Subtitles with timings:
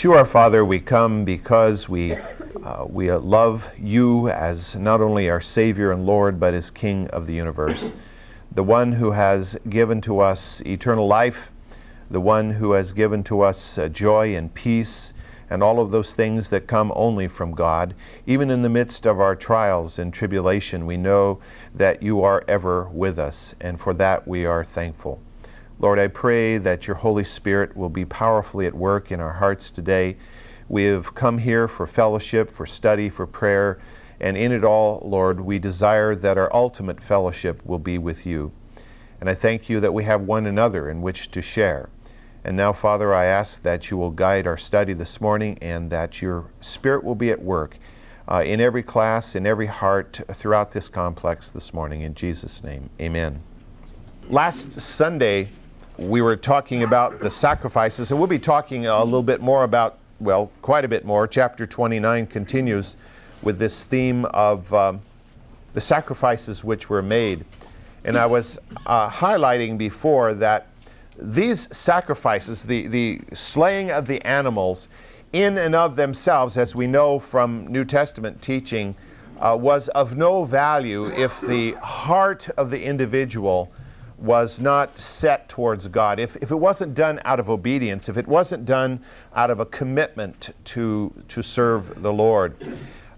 [0.00, 5.42] To our Father, we come because we, uh, we love you as not only our
[5.42, 7.92] Savior and Lord, but as King of the universe,
[8.50, 11.50] the one who has given to us eternal life,
[12.10, 15.12] the one who has given to us uh, joy and peace,
[15.50, 17.94] and all of those things that come only from God.
[18.26, 21.40] Even in the midst of our trials and tribulation, we know
[21.74, 25.20] that you are ever with us, and for that we are thankful.
[25.80, 29.70] Lord, I pray that your Holy Spirit will be powerfully at work in our hearts
[29.70, 30.18] today.
[30.68, 33.80] We have come here for fellowship, for study, for prayer,
[34.20, 38.52] and in it all, Lord, we desire that our ultimate fellowship will be with you.
[39.22, 41.88] And I thank you that we have one another in which to share.
[42.44, 46.20] And now, Father, I ask that you will guide our study this morning and that
[46.20, 47.78] your Spirit will be at work
[48.30, 52.02] uh, in every class, in every heart throughout this complex this morning.
[52.02, 53.42] In Jesus' name, amen.
[54.28, 55.48] Last Sunday,
[56.00, 59.98] we were talking about the sacrifices, and we'll be talking a little bit more about,
[60.18, 61.28] well, quite a bit more.
[61.28, 62.96] Chapter 29 continues
[63.42, 65.02] with this theme of um,
[65.74, 67.44] the sacrifices which were made.
[68.04, 70.68] And I was uh, highlighting before that
[71.18, 74.88] these sacrifices, the, the slaying of the animals,
[75.34, 78.96] in and of themselves, as we know from New Testament teaching,
[79.38, 83.70] uh, was of no value if the heart of the individual
[84.20, 88.28] was not set towards God, if, if it wasn't done out of obedience, if it
[88.28, 89.02] wasn't done
[89.34, 92.54] out of a commitment to, to serve the Lord,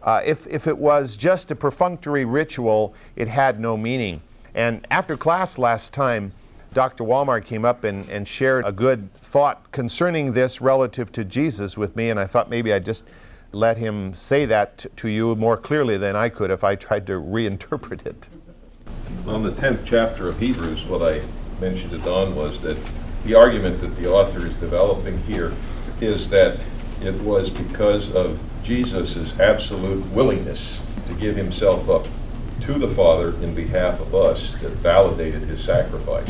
[0.03, 4.21] uh, if, if it was just a perfunctory ritual, it had no meaning.
[4.55, 6.33] And after class last time,
[6.73, 7.05] Dr.
[7.05, 11.97] Walmark came up and, and shared a good thought concerning this relative to Jesus with
[11.97, 13.05] me, and I thought maybe I'd just
[13.53, 17.07] let him say that t- to you more clearly than I could if I tried
[17.09, 18.29] to reinterpret it
[19.27, 21.23] on the 10th chapter of Hebrews, what I
[21.61, 22.79] mentioned to Don was that
[23.25, 25.53] the argument that the author is developing here
[26.01, 26.59] is that
[27.03, 32.07] it was because of Jesus' absolute willingness to give himself up
[32.63, 36.29] to the Father in behalf of us that validated his sacrifice.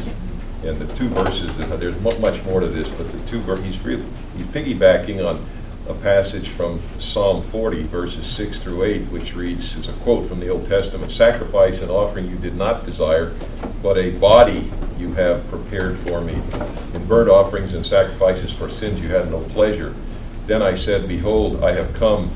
[0.65, 4.05] And the two verses, there's much more to this, but the two verses, he's really
[4.37, 5.45] he's piggybacking on
[5.89, 10.39] a passage from Psalm 40, verses 6 through 8, which reads, it's a quote from
[10.39, 13.35] the Old Testament, Sacrifice and offering you did not desire,
[13.83, 16.35] but a body you have prepared for me.
[16.95, 19.95] In burnt offerings and sacrifices for sins you had no pleasure.
[20.47, 22.31] Then I said, Behold, I have come.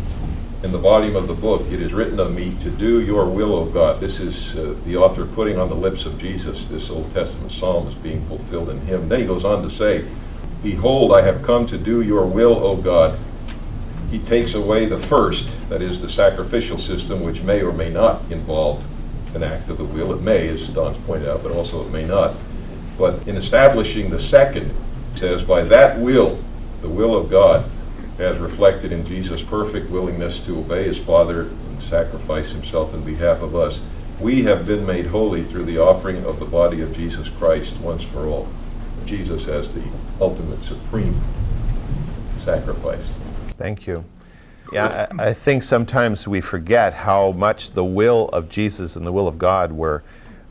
[0.65, 3.55] In the volume of the book, it is written of me to do your will,
[3.55, 4.01] O God.
[4.01, 6.67] This is uh, the author putting on the lips of Jesus.
[6.67, 9.09] This Old Testament psalm is being fulfilled in him.
[9.09, 10.05] Then he goes on to say,
[10.65, 13.17] Behold, I have come to do your will, O God
[14.11, 18.23] he takes away the first, that is, the sacrificial system, which may or may not
[18.31, 18.83] involve
[19.35, 20.13] an act of the will.
[20.13, 22.35] It may, as Don's pointed out, but also it may not.
[22.99, 24.73] But in establishing the second,
[25.17, 26.39] says, by that will,
[26.83, 27.69] the will of God,
[28.19, 33.43] as reflected in Jesus' perfect willingness to obey his Father and sacrifice himself in behalf
[33.43, 33.81] of us,
[34.21, 38.03] we have been made holy through the offering of the body of Jesus Christ once
[38.03, 38.49] for all.
[39.05, 39.85] Jesus as the
[40.21, 41.21] ultimate supreme
[42.45, 43.05] sacrifice.
[43.59, 44.05] Thank you.
[44.73, 49.13] Yeah, I, I, think sometimes we forget how much the will of Jesus and the
[49.13, 50.03] will of God were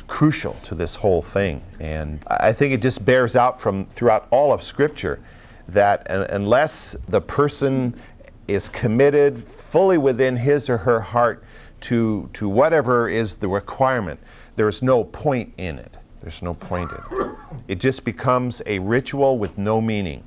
[0.08, 1.62] crucial to this whole thing.
[1.80, 5.20] And I think it just bears out from throughout all of Scripture
[5.68, 8.00] that unless the person
[8.48, 11.44] is committed fully within his or her heart
[11.82, 14.20] to, to whatever is the requirement,
[14.56, 15.98] there's no point in it.
[16.22, 17.36] There's no point in it.
[17.68, 20.24] It just becomes a ritual with no meaning.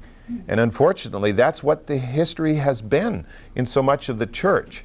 [0.49, 4.85] And unfortunately, that's what the history has been in so much of the church.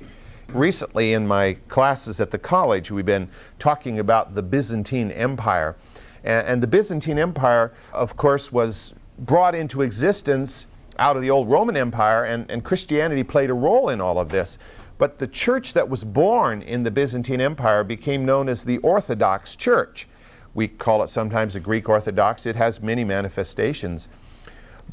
[0.49, 5.75] Recently, in my classes at the college, we've been talking about the Byzantine Empire.
[6.23, 10.67] And, the Byzantine Empire, of course, was brought into existence
[10.99, 14.29] out of the old Roman Empire, and, and Christianity played a role in all of
[14.29, 14.57] this.
[14.97, 19.55] But the church that was born in the Byzantine Empire became known as the Orthodox
[19.55, 20.07] Church.
[20.53, 22.45] We call it sometimes the Greek Orthodox.
[22.45, 24.07] It has many manifestations.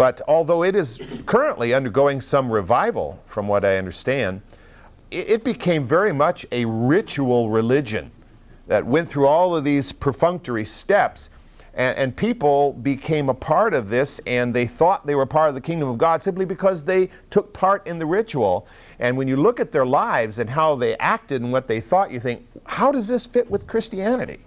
[0.00, 4.41] But although it is currently undergoing some revival, from what I understand,
[5.10, 8.10] it became very much a ritual religion
[8.66, 11.28] that went through all of these perfunctory steps.
[11.75, 15.54] And, and, people became a part of this and they thought they were part of
[15.54, 18.66] the kingdom of God simply because they took part in the ritual.
[19.01, 22.10] And when you look at their lives and how they acted and what they thought,
[22.10, 24.41] you think, how does this fit with Christianity?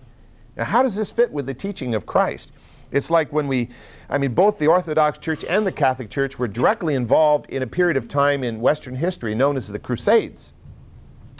[0.58, 2.52] Now, how does this fit with the teaching of Christ?
[2.94, 3.70] It's like when we,
[4.08, 7.68] I mean, both the Orthodox Church and the Catholic Church were directly involved in a
[7.68, 10.54] period of time in Western history known as the Crusades.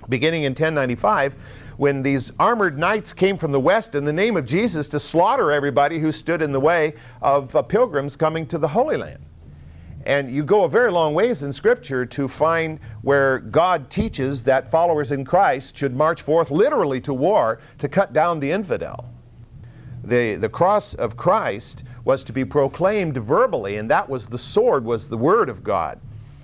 [0.10, 1.36] Beginning in 1095,
[1.78, 5.52] when these armored knights came from the west in the name of Jesus to slaughter
[5.52, 9.24] everybody who stood in the way of uh, pilgrims coming to the Holy Land.
[10.08, 14.72] And you go a very long ways in Scripture to find where God teaches that
[14.72, 19.14] followers in Christ should march forth literally to war to cut down the infidel.
[20.04, 24.84] The, the cross of Christ was to be proclaimed verbally, and that was the sword,
[24.84, 26.00] was the word of God,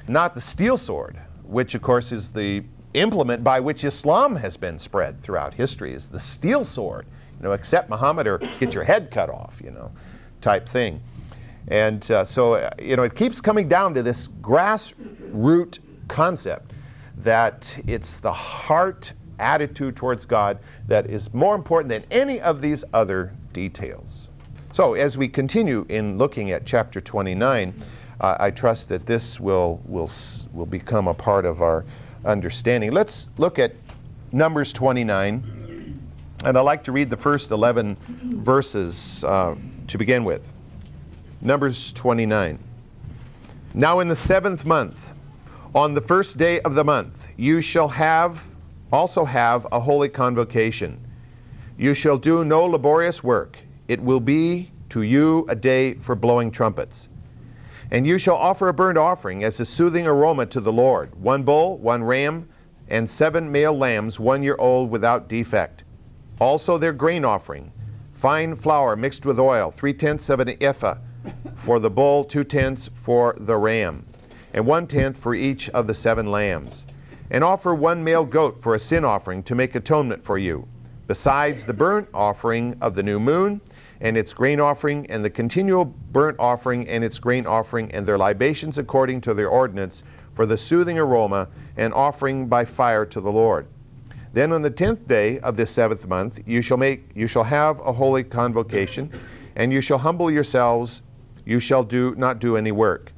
[0.08, 2.64] not the steel sword, which of course is the
[2.94, 7.06] implement by which Islam has been spread throughout history, is the steel sword.
[7.40, 9.92] You know, accept Muhammad or get your head cut off, you know,
[10.42, 11.02] type thing.
[11.68, 16.72] And uh, so, uh, you know, it keeps coming down to this grassroots concept
[17.18, 22.84] that it's the heart attitude towards God that is more important than any of these
[22.94, 24.30] other details.
[24.72, 27.74] So, as we continue in looking at chapter 29,
[28.22, 30.12] uh, I trust that this will, will,
[30.54, 31.86] will become a part of our
[32.26, 32.92] understanding.
[32.92, 33.74] Let's look at
[34.32, 36.00] Numbers 29,
[36.44, 37.98] and I'd like to read the first 11
[38.44, 39.56] verses uh,
[39.88, 40.52] to begin with.
[41.42, 42.60] Numbers 29.
[43.74, 45.14] Now, in the seventh month,
[45.74, 48.46] on the first day of the month, you shall have
[48.92, 51.00] also have a holy convocation.
[51.80, 53.58] You shall do no laborious work.
[53.88, 57.08] It will be to you a day for blowing trumpets.
[57.92, 61.44] And you shall offer a burnt offering as a soothing aroma to the Lord one
[61.44, 62.50] bull, one ram,
[62.90, 65.86] and seven male lambs, one year old without defect.
[66.42, 67.72] Also their grain offering,
[68.12, 70.98] fine flour mixed with oil, three tenths of an ephah
[71.56, 74.06] for the bull, two tenths for the ram,
[74.54, 76.86] and one tenth for each of the seven lambs.
[77.32, 80.68] And offer one male goat for a sin offering to make atonement for you,
[81.10, 83.60] besides the burnt offering of the new moon,
[84.00, 88.18] and its grain offering, and the continual burnt offering and its grain offering, and their
[88.20, 90.04] libations according to their ordinance,
[90.36, 91.48] for the soothing aroma,
[91.78, 93.66] and offering by fire to the Lord.
[94.34, 97.80] Then on the tenth day of this seventh month you shall make you shall have
[97.80, 99.12] a holy convocation,
[99.56, 101.02] and you shall humble yourselves
[101.44, 103.12] you shall do not do any work.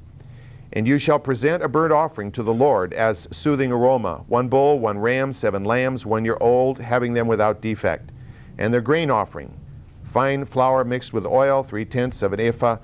[0.73, 4.79] And you shall present a burnt offering to the Lord as soothing aroma one bull,
[4.79, 8.12] one ram, seven lambs, one year old, having them without defect.
[8.57, 9.57] And their grain offering
[10.03, 12.77] fine flour mixed with oil, three tenths of an ephah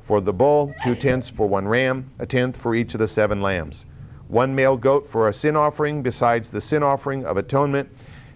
[0.00, 3.40] for the bull, two tenths for one ram, a tenth for each of the seven
[3.40, 3.86] lambs.
[4.28, 7.88] One male goat for a sin offering, besides the sin offering of atonement,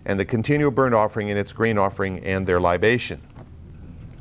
[0.05, 3.21] and the continual burnt offering and its grain offering and their libation.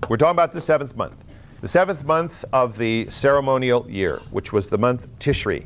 [0.09, 1.15] We're talking about the seventh month
[1.67, 5.65] the seventh month of the ceremonial year, which was the month Tishri.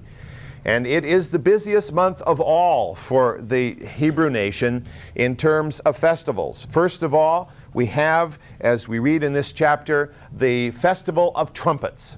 [0.66, 4.84] And it is the busiest month of all for the Hebrew nation
[5.14, 6.66] in terms of festivals.
[6.72, 12.18] First of all, we have, as we read in this chapter, the Festival of Trumpets.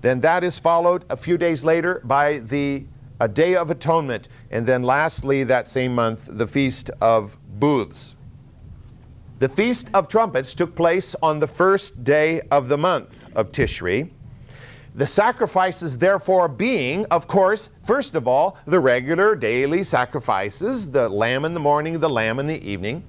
[0.00, 2.86] Then that is followed a few days later by the
[3.20, 4.28] a Day of Atonement.
[4.50, 8.14] And then lastly, that same month, the Feast of Booths.
[9.38, 14.10] The Feast of Trumpets took place on the first day of the month of Tishri.
[14.96, 21.44] The sacrifices, therefore, being, of course, first of all, the regular daily sacrifices the lamb
[21.44, 23.04] in the morning, the lamb in the evening.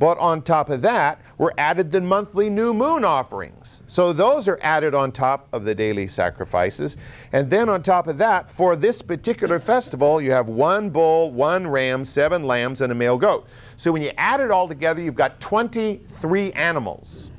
[0.00, 3.82] But on top of that, were added the monthly new moon offerings.
[3.86, 6.96] So those are added on top of the daily sacrifices.
[7.32, 11.66] And then on top of that, for this particular festival, you have one bull, one
[11.66, 13.46] ram, seven lambs, and a male goat.
[13.80, 17.30] So when you add it all together, you've got 23 animals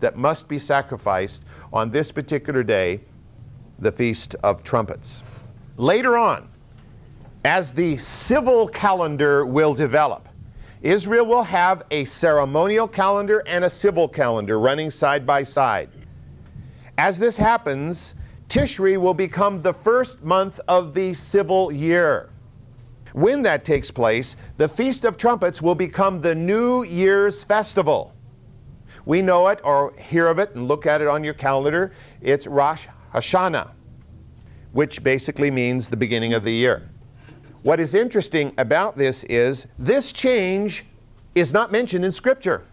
[0.00, 3.02] that must be sacrificed on this particular day,
[3.78, 5.22] the Feast of Trumpets.
[5.76, 6.48] Later on,
[7.44, 10.28] as the civil calendar will develop,
[10.82, 15.90] Israel will have a ceremonial calendar and a civil calendar running side by side.
[16.98, 18.16] As this happens,
[18.48, 22.29] Tishri will become the first month of the civil year.
[23.12, 28.14] When that takes place, the Feast of Trumpets will become the New Year's festival.
[29.04, 31.92] We know it or hear of it and look at it on your calendar.
[32.20, 33.70] It's Rosh Hashanah,
[34.72, 36.88] which basically means the beginning of the year.
[37.62, 40.84] What is interesting about this is this change
[41.34, 42.64] is not mentioned in Scripture.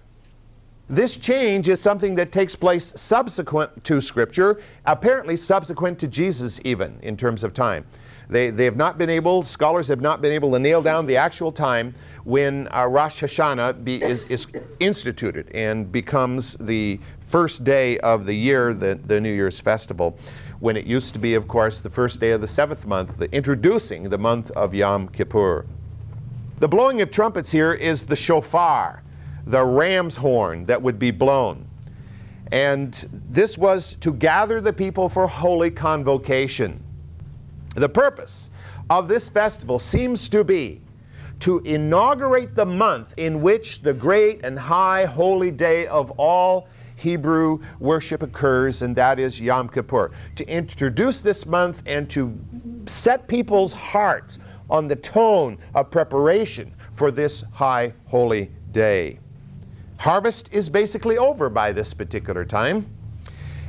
[0.90, 6.98] This change is something that takes place subsequent to Scripture, apparently subsequent to Jesus, even
[7.02, 7.86] in terms of time.
[8.30, 11.16] They, they have not been able, scholars have not been able to nail down the
[11.16, 14.48] actual time when uh, Rosh Hashanah be, is, is
[14.82, 20.18] instituted and becomes the first day of the year, the, the New Year's festival,
[20.60, 23.34] when it used to be, of course, the first day of the seventh month, the,
[23.34, 25.66] introducing the month of Yom Kippur.
[26.60, 29.04] The blowing of trumpets here is the shofar,
[29.46, 31.66] the ram's horn that would be blown.
[32.52, 36.84] And this was to gather the people for holy convocation.
[37.78, 38.50] The purpose
[38.90, 40.82] of this festival seems to be
[41.42, 47.60] to inaugurate the month in which the great and high holy day of all Hebrew
[47.80, 50.10] worship occurs, and that is Yom Kippur.
[50.38, 52.36] To introduce this month and to
[52.88, 54.40] set people's hearts
[54.72, 59.20] on the tone of preparation for this high holy day.
[59.98, 62.88] Harvest is basically over by this particular time,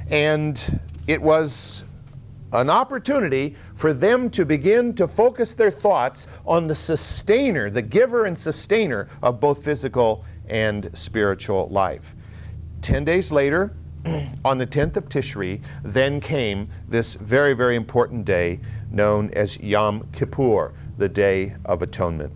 [0.09, 1.85] and it was
[2.53, 8.25] an opportunity for them to begin to focus their thoughts on the sustainer, the giver
[8.25, 12.15] and sustainer of both physical and spiritual life.
[12.81, 13.75] Ten days later,
[14.45, 20.07] on the 10th of Tishri, then came this very, very important day known as Yom
[20.13, 22.33] Kippur, the Day of Atonement.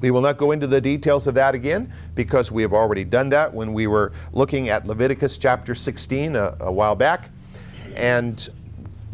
[0.00, 3.28] We will not go into the details of that again because we have already done
[3.28, 7.28] that when we were looking at Leviticus chapter 16 a, a while back
[7.94, 8.48] and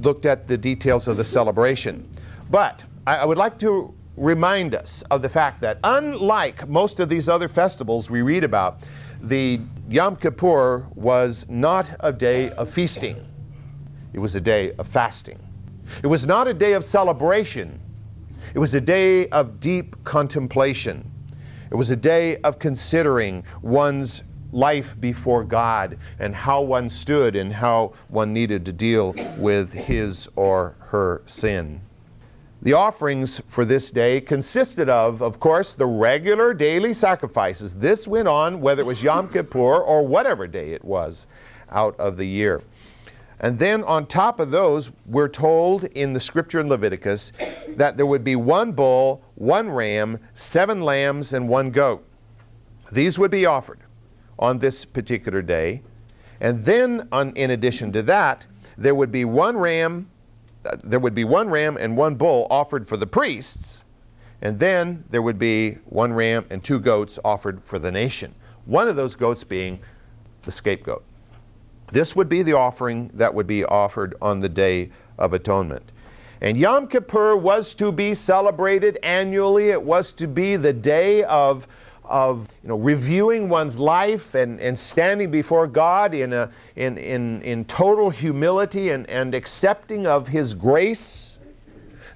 [0.00, 2.08] looked at the details of the celebration.
[2.50, 7.08] But I, I would like to remind us of the fact that unlike most of
[7.08, 8.80] these other festivals we read about,
[9.22, 13.26] the Yom Kippur was not a day of feasting.
[14.12, 15.38] It was a day of fasting.
[16.02, 17.80] It was not a day of celebration.
[18.54, 21.10] It was a day of deep contemplation.
[21.70, 24.22] It was a day of considering one's
[24.52, 30.28] life before God and how one stood and how one needed to deal with his
[30.36, 31.80] or her sin.
[32.62, 37.74] The offerings for this day consisted of, of course, the regular daily sacrifices.
[37.74, 41.26] This went on whether it was Yom Kippur or whatever day it was
[41.70, 42.62] out of the year.
[43.40, 47.32] And then on top of those, we're told in the scripture in Leviticus
[47.76, 52.02] that there would be one bull, one ram, seven lambs, and one goat.
[52.90, 53.80] These would be offered
[54.38, 55.82] on this particular day.
[56.40, 60.10] And then, on, in addition to that, there would be one ram,
[60.64, 63.84] uh, there would be one ram and one bull offered for the priests,
[64.42, 68.34] and then there would be one ram and two goats offered for the nation.
[68.66, 69.80] One of those goats being
[70.44, 71.02] the scapegoat.
[71.92, 75.92] This would be the offering that would be offered on the Day of Atonement.
[76.40, 79.70] And Yom Kippur was to be celebrated annually.
[79.70, 81.66] It was to be the day of,
[82.08, 87.42] of you know, reviewing one's life and, and standing before God in, a, in, in,
[87.42, 91.38] in total humility and, and accepting of His grace.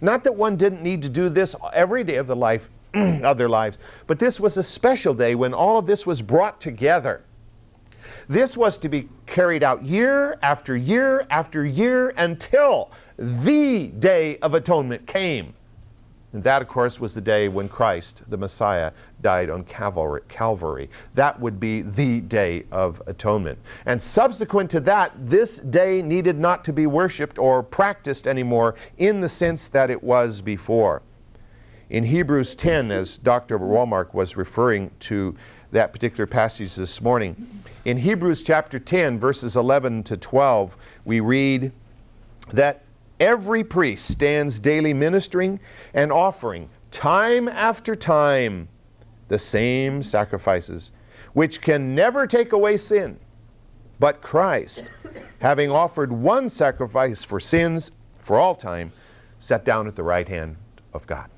[0.00, 3.48] Not that one didn't need to do this every day of the life of their
[3.48, 7.22] lives, but this was a special day when all of this was brought together
[8.30, 14.54] this was to be carried out year after year after year until the Day of
[14.54, 15.52] Atonement came.
[16.32, 18.92] And that, of course, was the day when Christ, the Messiah,
[19.22, 20.90] died on Calvary.
[21.14, 23.58] That would be the Day of Atonement.
[23.86, 29.20] And subsequent to that, this day needed not to be worshiped or practiced anymore in
[29.20, 31.02] the sense that it was before.
[31.90, 33.58] In Hebrews 10, as Dr.
[33.58, 35.34] Walmark was referring to
[35.72, 41.72] that particular passage this morning, in Hebrews chapter 10, verses 11 to 12, we read
[42.52, 42.82] that
[43.18, 45.60] every priest stands daily ministering
[45.94, 48.68] and offering time after time
[49.30, 50.90] the same sacrifices,
[51.32, 53.18] which can never take away sin.
[54.00, 54.84] But Christ,
[55.38, 58.92] having offered one sacrifice for sins for all time,
[59.38, 60.56] sat down at the right hand
[60.92, 61.30] of God.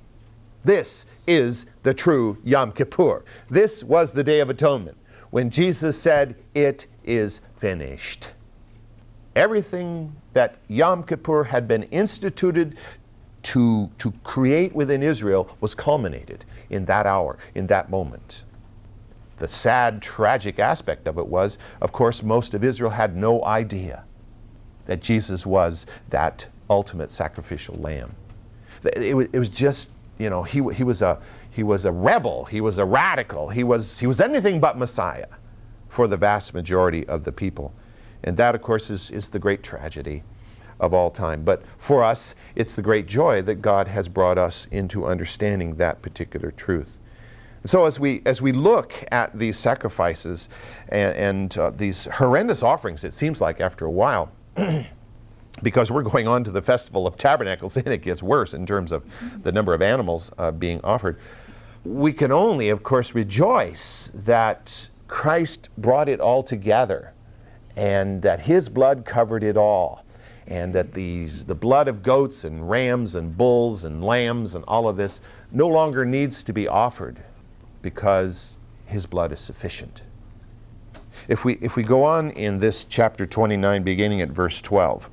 [0.65, 3.25] This is the true Yom Kippur.
[3.51, 4.97] This was the Day of Atonement
[5.31, 8.29] when Jesus said, It is finished.
[9.37, 12.77] Everything that Yom Kippur had been instituted
[13.43, 18.45] to, to create within Israel was culminated in that hour, in that moment.
[19.39, 24.05] The sad, tragic aspect of it was, of course, most of Israel had no idea
[24.87, 28.15] that Jesus was that ultimate sacrificial lamb.
[28.85, 31.21] It, it, was just, you know, he, he was a
[31.53, 35.27] he was a rebel, he was a radical, he was, he was anything but Messiah
[35.91, 37.75] for the vast majority of the people.
[38.25, 40.23] And that, of course, is, is the great tragedy
[40.83, 41.43] of all time.
[41.43, 46.03] But for us, it's the great joy that God has brought us into understanding that
[46.03, 46.99] particular truth.
[47.65, 50.49] So as we as we look at these sacrifices
[50.89, 54.33] and, and uh, these horrendous offerings, it seems like after a while,
[55.63, 58.93] because we're going on to the festival of tabernacles, and it gets worse in terms
[58.93, 59.05] of
[59.43, 61.17] the number of animals uh, being offered
[61.85, 67.13] we can only, of course, rejoice that Christ brought it all together
[67.77, 70.02] and that his blood covered it all
[70.53, 74.87] and that these the blood of goats and rams and bulls and lambs and all
[74.87, 75.19] of this
[75.51, 77.19] no longer needs to be offered
[77.81, 80.03] because his blood is sufficient.
[81.27, 85.09] If we if we go on in this chapter 29 beginning at verse 12.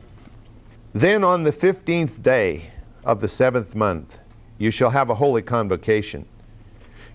[0.92, 2.72] Then on the 15th day
[3.06, 4.18] of the 7th month
[4.58, 6.26] you shall have a holy convocation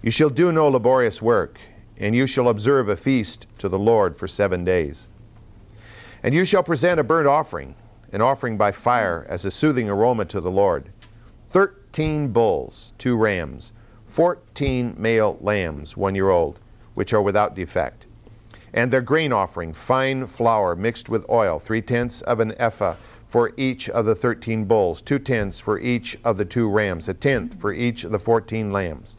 [0.00, 1.58] you shall do no laborious work.
[1.98, 5.08] and you shall observe a feast to the Lord for seven days.
[6.22, 7.74] And you shall present a burnt offering,
[8.14, 10.88] an offering by fire, as a soothing aroma to the Lord.
[11.50, 13.72] Thirteen bulls, two rams,
[14.06, 16.60] fourteen male lambs, one year old,
[16.94, 18.06] which are without defect.
[18.72, 22.96] And their grain offering, fine flour mixed with oil, three tenths of an ephah
[23.28, 27.14] for each of the thirteen bulls, two tenths for each of the two rams, a
[27.14, 29.16] tenth for each of the fourteen lambs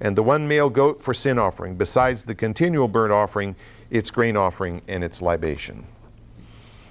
[0.00, 3.56] and the one male goat for sin offering, besides the continual burnt offering,
[3.90, 5.86] its grain offering, and its libation.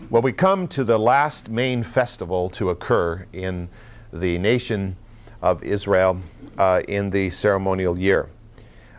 [0.10, 3.70] Well, we come to the last main festival to occur in
[4.12, 4.98] the nation
[5.42, 6.20] of Israel
[6.58, 8.28] uh, in the ceremonial year.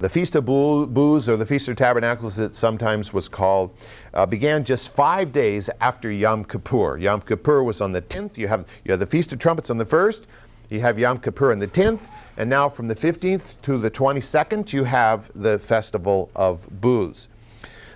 [0.00, 3.76] The Feast of Booths, or the Feast of Tabernacles, it sometimes was called,
[4.14, 6.96] uh, began just five days after Yom Kippur.
[6.96, 8.38] Yom Kippur was on the 10th.
[8.38, 10.22] You have, you have the Feast of Trumpets on the 1st.
[10.70, 12.08] You have Yom Kippur on the 10th.
[12.38, 17.28] And now from the 15th to the 22nd, you have the Festival of Booths.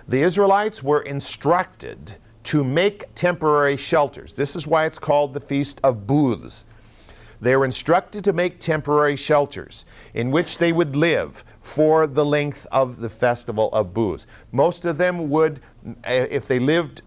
[0.07, 4.33] The Israelites were instructed to make temporary shelters.
[4.33, 6.65] This is why it's called the Feast of Booths.
[7.39, 12.67] They were instructed to make temporary shelters in which they would live for the length
[12.71, 14.27] of the Festival of Booths.
[14.51, 15.59] Most of them would,
[16.03, 17.01] eh, if they lived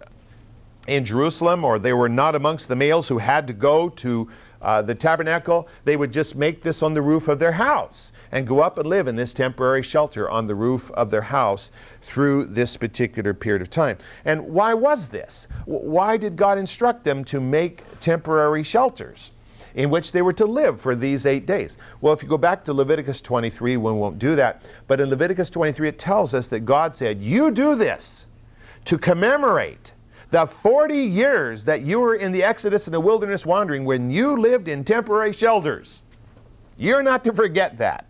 [0.88, 4.28] in Jerusalem or they were not amongst the males who had to go to
[4.60, 8.48] uh, the tabernacle, they would just make this on the roof of their house and
[8.48, 11.70] go up and live in this temporary shelter on the roof of their house
[12.02, 13.96] through this particular period of time.
[14.24, 15.46] And why was this?
[15.66, 19.30] Why did God instruct them to make temporary shelters?
[19.76, 21.76] in which they were to live for these eight days.
[22.00, 25.50] Well, if you go back to Leviticus 23, we won't do that, but in Leviticus
[25.50, 28.26] 23, it tells us that God said, You do this
[28.84, 29.90] to commemorate
[30.30, 34.36] the 40 years that you were in the Exodus and the wilderness wandering when you
[34.36, 36.02] lived in temporary shelters.
[36.76, 38.06] You're not to forget that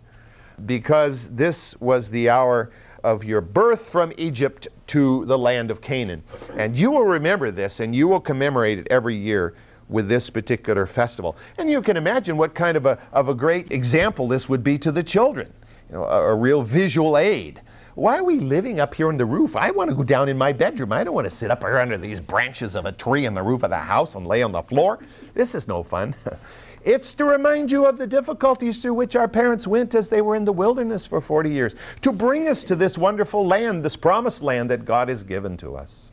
[0.66, 2.70] because this was the hour
[3.02, 6.22] of your birth from Egypt to the land of Canaan.
[6.56, 9.54] And you will remember this and you will commemorate it every year
[9.88, 11.36] with this particular festival.
[11.58, 14.78] And you can imagine what kind of a, of a great example this would be
[14.78, 15.52] to the children.
[15.90, 17.60] You know, a, a real visual aid
[17.94, 19.54] why are we living up here on the roof?
[19.54, 20.92] I want to go down in my bedroom.
[20.92, 23.42] I don't want to sit up here under these branches of a tree on the
[23.42, 24.98] roof of the house and lay on the floor.
[25.34, 26.16] This is no fun.
[26.84, 30.36] It's to remind you of the difficulties through which our parents went as they were
[30.36, 34.42] in the wilderness for 40 years, to bring us to this wonderful land, this promised
[34.42, 36.10] land that God has given to us.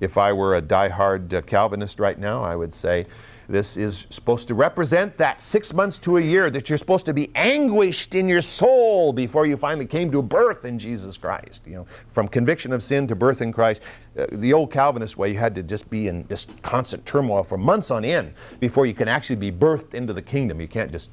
[0.00, 3.06] If I were a die-hard uh, Calvinist right now, I would say,
[3.48, 7.14] this is supposed to represent that six months to a year that you're supposed to
[7.14, 11.62] be anguished in your soul before you finally came to birth in Jesus Christ.
[11.66, 13.82] You know, from conviction of sin to birth in Christ.
[14.18, 17.56] Uh, the old Calvinist way, you had to just be in this constant turmoil for
[17.56, 20.60] months on end before you can actually be birthed into the kingdom.
[20.60, 21.10] You can't just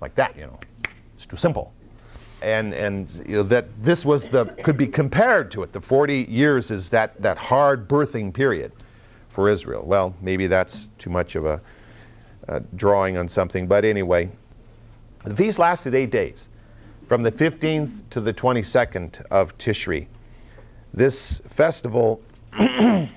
[0.00, 0.58] like that, you know.
[1.14, 1.72] It's too simple.
[2.42, 5.72] And, and you know, that this was the could be compared to it.
[5.72, 8.72] The 40 years is that, that hard birthing period
[9.28, 9.82] for Israel.
[9.84, 11.60] Well, maybe that's too much of a
[12.48, 13.66] uh, drawing on something.
[13.66, 14.30] But anyway,
[15.24, 16.48] the feast lasted eight days,
[17.08, 20.06] from the 15th to the 22nd of Tishri.
[20.94, 22.22] This festival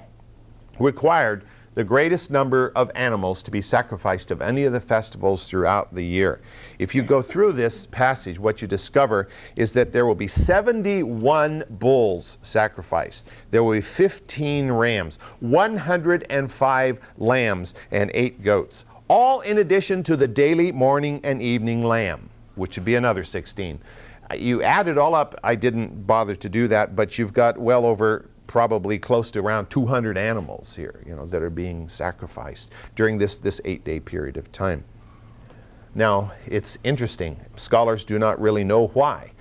[0.80, 5.94] required the greatest number of animals to be sacrificed of any of the festivals throughout
[5.96, 6.42] the year.
[6.78, 11.64] If you go through this passage, what you discover is that there will be 71
[11.70, 13.28] bulls sacrificed.
[13.52, 20.28] There will be 15 rams, 105 lambs, and 8 goats all in addition to the
[20.28, 23.80] daily morning and evening lamb, which would be another 16.
[24.32, 27.58] Uh, you add it all up, I didn't bother to do that, but you've got
[27.58, 32.72] well over probably close to around 200 animals here, you know, that are being sacrificed
[32.96, 34.84] during this, this eight day period of time.
[35.96, 37.40] Now, it's interesting.
[37.56, 39.32] Scholars do not really know why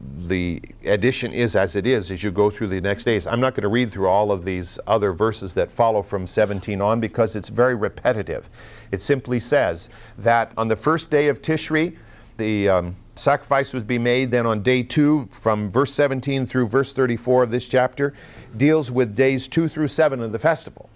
[0.00, 3.26] the addition is as it is as you go through the next days.
[3.26, 6.80] I'm not going to read through all of these other verses that follow from 17
[6.80, 8.48] on because it's very repetitive.
[8.92, 11.96] It simply says that on the first day of Tishri,
[12.36, 14.30] the um, sacrifice was be made.
[14.30, 18.14] Then on day two, from verse 17 through verse 34 of this chapter,
[18.56, 20.88] deals with days two through seven of the festival.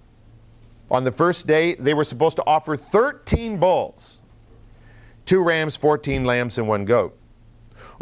[0.90, 4.18] On the first day, they were supposed to offer 13 bulls,
[5.26, 7.16] two rams, 14 lambs, and one goat.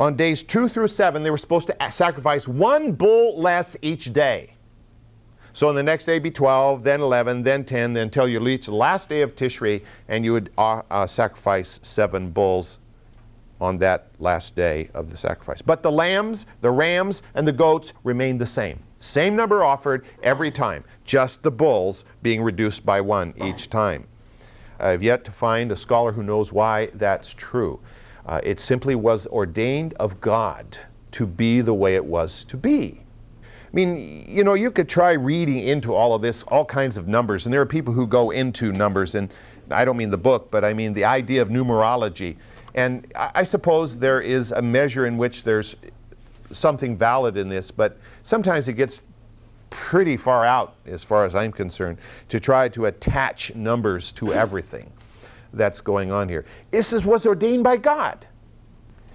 [0.00, 4.54] On days two through seven, they were supposed to sacrifice one bull less each day.
[5.52, 8.64] So on the next day be 12, then 11, then 10, then until you reach
[8.64, 12.78] the last day of Tishri, and you would uh, uh, sacrifice seven bulls
[13.60, 15.60] on that last day of the sacrifice.
[15.60, 18.82] But the lambs, the rams, and the goats remained the same.
[19.00, 24.06] Same number offered every time, just the bulls being reduced by one each time.
[24.78, 27.80] I've yet to find a scholar who knows why that's true.
[28.26, 30.78] Uh, it simply was ordained of God
[31.12, 33.00] to be the way it was to be.
[33.42, 37.06] I mean, you know, you could try reading into all of this, all kinds of
[37.06, 39.32] numbers, and there are people who go into numbers, and
[39.70, 42.36] I don't mean the book, but I mean the idea of numerology.
[42.74, 45.76] And I suppose there is a measure in which there's
[46.52, 49.00] something valid in this, but sometimes it gets
[49.70, 54.90] pretty far out, as far as I'm concerned, to try to attach numbers to everything
[55.52, 56.44] that's going on here.
[56.70, 58.26] This is, was ordained by God.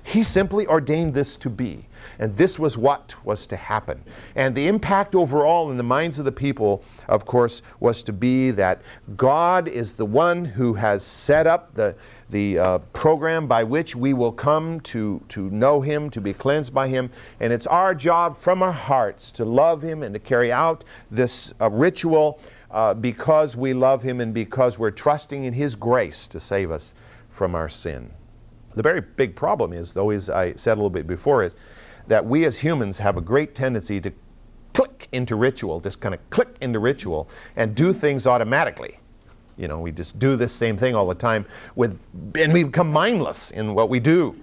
[0.05, 1.87] He simply ordained this to be.
[2.19, 4.03] And this was what was to happen.
[4.35, 8.51] And the impact overall in the minds of the people, of course, was to be
[8.51, 8.83] that
[9.17, 11.95] God is the one who has set up the,
[12.29, 16.71] the uh, program by which we will come to, to know Him, to be cleansed
[16.71, 17.09] by Him.
[17.39, 21.51] And it's our job from our hearts to love Him and to carry out this
[21.59, 22.39] uh, ritual
[22.71, 26.93] uh, because we love Him and because we're trusting in His grace to save us
[27.29, 28.11] from our sin.
[28.75, 31.55] The very big problem is, though, as I said a little bit before, is
[32.07, 34.11] that we as humans have a great tendency to
[34.73, 38.99] click into ritual, just kind of click into ritual and do things automatically.
[39.57, 41.97] You know, we just do this same thing all the time with,
[42.37, 44.35] and we become mindless in what we do.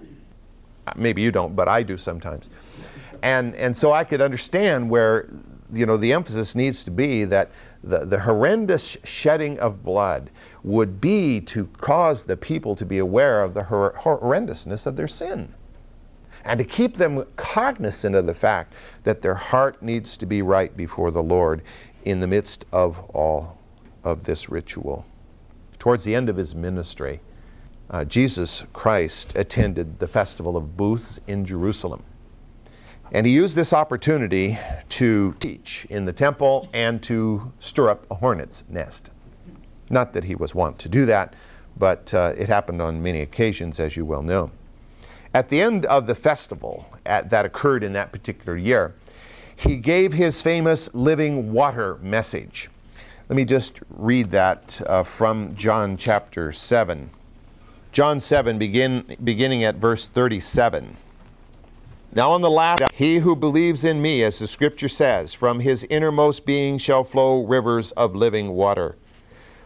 [0.95, 2.49] Maybe you don't, but I do sometimes.
[3.21, 5.29] And, and so I could understand where,
[5.71, 7.51] you know, the emphasis needs to be that
[7.83, 10.29] the, the horrendous shedding of blood
[10.63, 15.07] would be to cause the people to be aware of the hor- horrendousness of their
[15.07, 15.53] sin
[16.45, 20.75] and to keep them cognizant of the fact that their heart needs to be right
[20.75, 21.61] before the Lord
[22.03, 23.57] in the midst of all
[24.03, 25.05] of this ritual.
[25.79, 27.21] Towards the end of his ministry,
[27.89, 32.03] uh, Jesus Christ attended the Festival of Booths in Jerusalem.
[33.13, 34.57] And he used this opportunity
[34.89, 39.11] to teach in the temple and to stir up a hornet's nest.
[39.91, 41.35] Not that he was wont to do that,
[41.77, 44.49] but uh, it happened on many occasions, as you well know.
[45.31, 48.95] At the end of the festival at, that occurred in that particular year,
[49.55, 52.69] he gave his famous living water message.
[53.29, 57.11] Let me just read that uh, from John chapter 7.
[57.91, 60.97] John 7, begin, beginning at verse 37.
[62.15, 65.83] Now, on the last, he who believes in me, as the scripture says, from his
[65.89, 68.97] innermost being shall flow rivers of living water.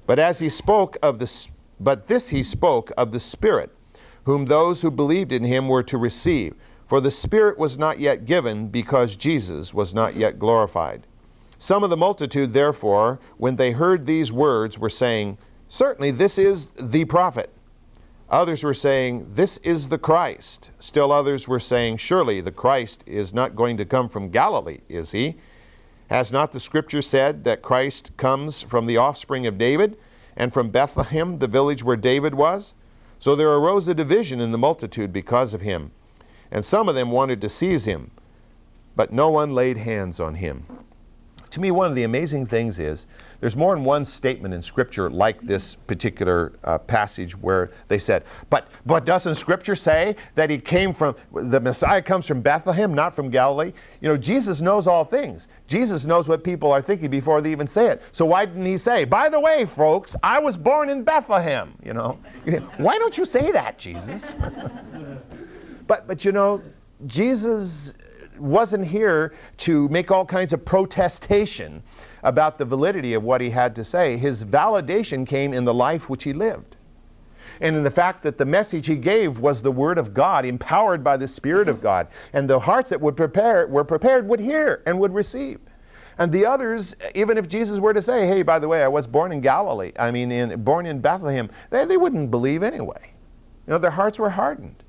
[0.05, 1.47] But as he spoke of the,
[1.79, 3.73] but this he spoke of the Spirit
[4.27, 6.53] whom those who believed in him were to receive.
[6.85, 11.07] For the Spirit was not yet given, because Jesus was not yet glorified.
[11.59, 15.37] Some of the multitude, therefore, when they heard these words, were saying,
[15.69, 17.53] Certainly this is the prophet.
[18.29, 20.71] Others were saying, This is the Christ.
[20.79, 25.11] Still others were saying, Surely the Christ is not going to come from Galilee, is
[25.11, 25.35] he?
[26.09, 29.97] Has not the Scripture said that Christ comes from the offspring of David,
[30.35, 32.73] and from Bethlehem, the village where David was?
[33.19, 35.91] So there arose a division in the multitude because of him.
[36.51, 38.11] And some of them wanted to seize him,
[38.95, 40.65] but no one laid hands on him.
[41.51, 43.07] To me, one of the amazing things is
[43.39, 48.23] there's more than one statement in Scripture like this particular uh, passage where they said,
[48.49, 53.15] but, but doesn't Scripture say that he came from, the Messiah comes from Bethlehem, not
[53.15, 53.73] from Galilee?
[54.01, 55.47] You know, Jesus knows all things.
[55.67, 58.01] Jesus knows what people are thinking before they even say it.
[58.11, 61.75] So why didn't he say, by the way, folks, I was born in Bethlehem?
[61.83, 62.19] You know,
[62.77, 64.33] why don't you say that, Jesus?
[65.87, 66.61] but, but you know,
[67.05, 67.93] Jesus
[68.39, 71.83] wasn't here to make all kinds of protestation
[72.23, 74.17] about the validity of what he had to say.
[74.17, 76.75] His validation came in the life which he lived.
[77.59, 81.03] And in the fact that the message he gave was the Word of God, empowered
[81.03, 82.07] by the Spirit of God.
[82.33, 85.59] And the hearts that would prepare, were prepared would hear and would receive.
[86.19, 89.07] And the others, even if Jesus were to say, hey, by the way, I was
[89.07, 93.13] born in Galilee, I mean, in, born in Bethlehem, they, they wouldn't believe anyway.
[93.67, 94.83] You know, their hearts were hardened.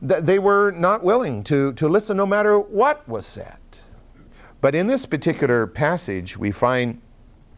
[0.00, 3.56] That they were not willing to, to listen no matter what was said.
[4.60, 7.00] But in this particular passage, we find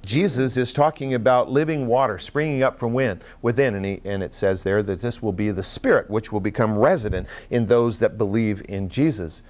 [0.04, 2.94] Jesus is talking about living water springing up from
[3.42, 6.40] within, and, he, and it says there that this will be the Spirit which will
[6.40, 9.42] become resident in those that believe in Jesus.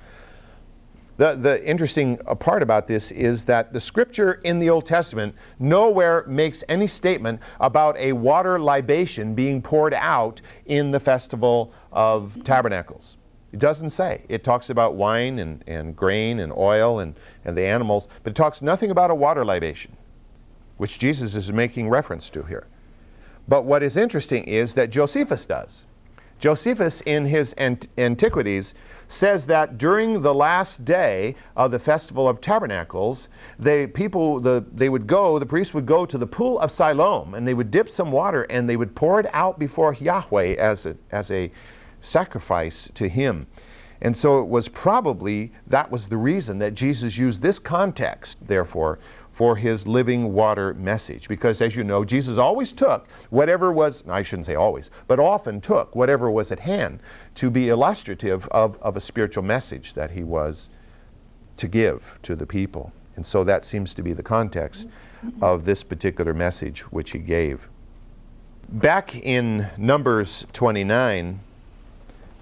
[1.19, 5.35] The, the interesting uh, part about this is that the scripture in the Old Testament
[5.59, 12.43] nowhere makes any statement about a water libation being poured out in the festival of
[12.45, 13.17] tabernacles.
[13.53, 14.23] It doesn't say.
[14.29, 18.37] It talks about wine and, and grain and oil and, and the animals, but it
[18.37, 19.97] talks nothing about a water libation,
[20.77, 22.69] which Jesus is making reference to here.
[23.49, 25.85] But what is interesting is that Josephus does.
[26.39, 28.73] Josephus, in his ant- Antiquities,
[29.09, 34.89] says that during the last day of the Festival of Tabernacles, they, people, the, they
[34.89, 37.91] would go, the priests would go to the pool of Siloam, and they would dip
[37.91, 41.51] some water and they would pour it out before Yahweh as a, as a
[42.01, 43.47] sacrifice to him.
[44.03, 48.99] And so it was probably that was the reason that Jesus used this context, therefore,
[49.31, 51.29] for his living water message.
[51.29, 55.61] Because as you know, Jesus always took whatever was, I shouldn't say always, but often
[55.61, 57.01] took whatever was at hand
[57.37, 60.71] to be illustrative of, of a spiritual message that he was
[61.59, 62.93] to give to the people.
[63.17, 64.89] And so that seems to be the context
[65.43, 67.69] of this particular message which he gave.
[68.69, 71.41] Back in Numbers 29,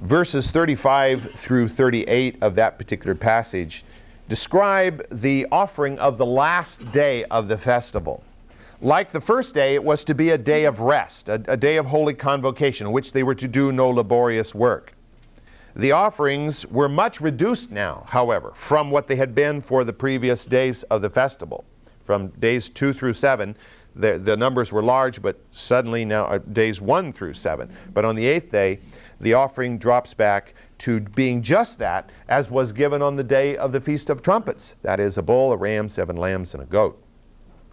[0.01, 3.85] verses 35 through 38 of that particular passage
[4.29, 8.23] describe the offering of the last day of the festival.
[8.81, 11.79] Like the first day, it was to be a day of rest, a, a, day
[11.79, 14.93] of holy convocation, in which they were to do no laborious work.
[15.75, 20.45] The offerings were much reduced now, however, from what they had been for the previous
[20.45, 21.65] days of the festival.
[22.05, 23.57] From days two through seven,
[23.97, 27.71] the, the numbers were large, but suddenly now uh, days one through seven.
[27.93, 28.79] But on the eighth day,
[29.21, 33.73] the offering drops back to being just that as was given on the day of
[33.73, 37.03] the Feast of Trumpets that is, a bull, a ram, seven lambs, and a goat.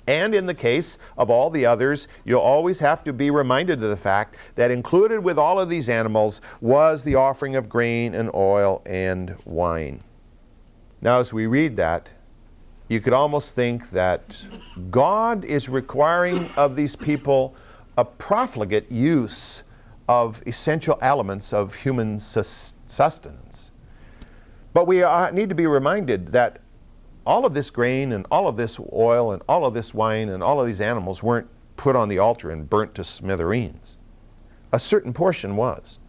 [0.08, 3.89] And in the case of all the others, you'll always have to be reminded of
[3.89, 8.29] the fact that included with all of these animals was the offering of grain and
[8.34, 10.03] oil and wine.
[11.01, 12.10] Now, as we read that,
[12.88, 14.43] you could almost think that
[14.91, 17.55] God is requiring of these people
[17.97, 19.63] a profligate use
[20.07, 23.71] of essential elements of human sustenance.
[24.73, 24.97] But we
[25.31, 26.59] need to be reminded that
[27.25, 30.43] all of this grain and all of this oil and all of this wine and
[30.43, 33.97] all of these animals weren't put on the altar and burnt to smithereens.
[34.71, 35.99] A certain portion was.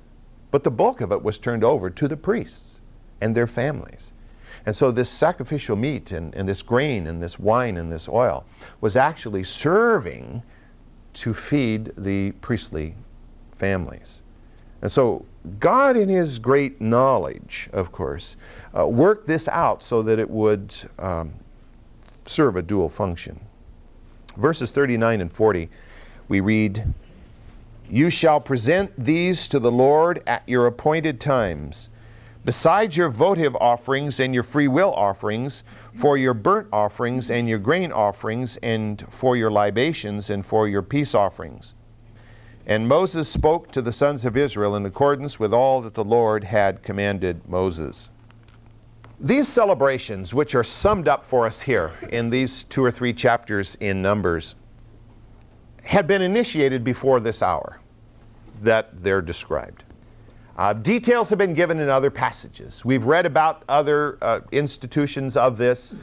[0.51, 2.81] But the bulk of it was turned over to the priests
[3.21, 4.13] and their families.
[4.65, 8.45] And so this sacrificial meat and, and this grain and this wine and this oil
[8.81, 10.43] was actually serving
[11.15, 12.95] to feed the priestly
[13.59, 14.23] families.
[14.83, 15.25] And so
[15.59, 18.37] God, in His great knowledge, of course,
[18.77, 21.35] uh, worked this out so that it would um,
[22.25, 23.41] serve a dual function.
[24.37, 25.71] Verses 39 and 40,
[26.29, 26.93] we read,
[27.89, 31.89] You shall present these to the Lord at your appointed times,
[32.45, 35.63] besides your votive offerings and your free will offerings,
[35.95, 40.83] for your burnt offerings and your grain offerings, and for your libations and for your
[40.83, 41.76] peace offerings.
[42.67, 46.43] And Moses spoke to the sons of Israel in accordance with all that the Lord
[46.43, 48.11] had commanded Moses.
[49.21, 53.77] These celebrations, which are summed up for us here in these two or three chapters
[53.81, 54.57] in Numbers,
[55.85, 57.79] had been initiated before this hour
[58.63, 59.85] that they're described.
[60.59, 62.85] Uh, details have been given in other passages.
[62.85, 65.95] We've read about other uh, institutions of this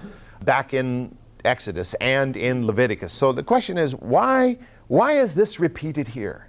[0.45, 3.11] back in Exodus and in Leviticus.
[3.11, 6.47] So the question is why, why is this repeated here?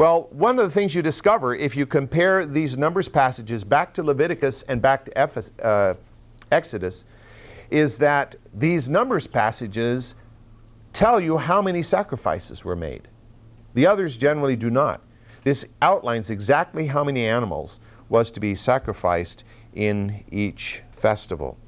[0.00, 4.02] Well, one of the things you discover if you compare these Numbers passages back to
[4.02, 5.92] Leviticus and back to Ephes- uh,
[6.50, 7.04] Exodus
[7.68, 10.14] is that these Numbers passages
[10.94, 13.08] tell you how many sacrifices were made.
[13.74, 15.02] The others generally do not.
[15.44, 21.58] This outlines exactly how many animals was to be sacrificed in each festival.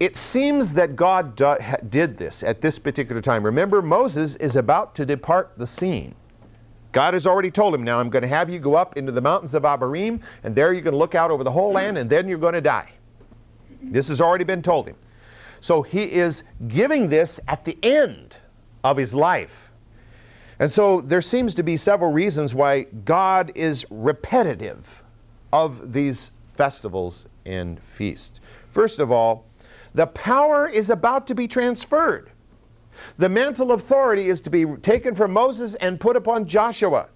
[0.00, 1.54] It seems that God do,
[1.88, 3.44] did this at this particular time.
[3.44, 6.16] Remember, Moses is about to depart the scene.
[6.98, 9.20] God has already told him, now I'm going to have you go up into the
[9.20, 12.10] mountains of Abarim, and there you're going to look out over the whole land, and
[12.10, 12.90] then you're going to die.
[13.80, 14.96] This has already been told him.
[15.60, 18.34] So he is giving this at the end
[18.82, 19.70] of his life.
[20.58, 25.04] And so there seems to be several reasons why God is repetitive
[25.52, 28.40] of these festivals and feasts.
[28.72, 29.44] First of all,
[29.94, 32.32] the power is about to be transferred.
[33.16, 37.08] The mantle of authority is to be taken from Moses and put upon Joshua.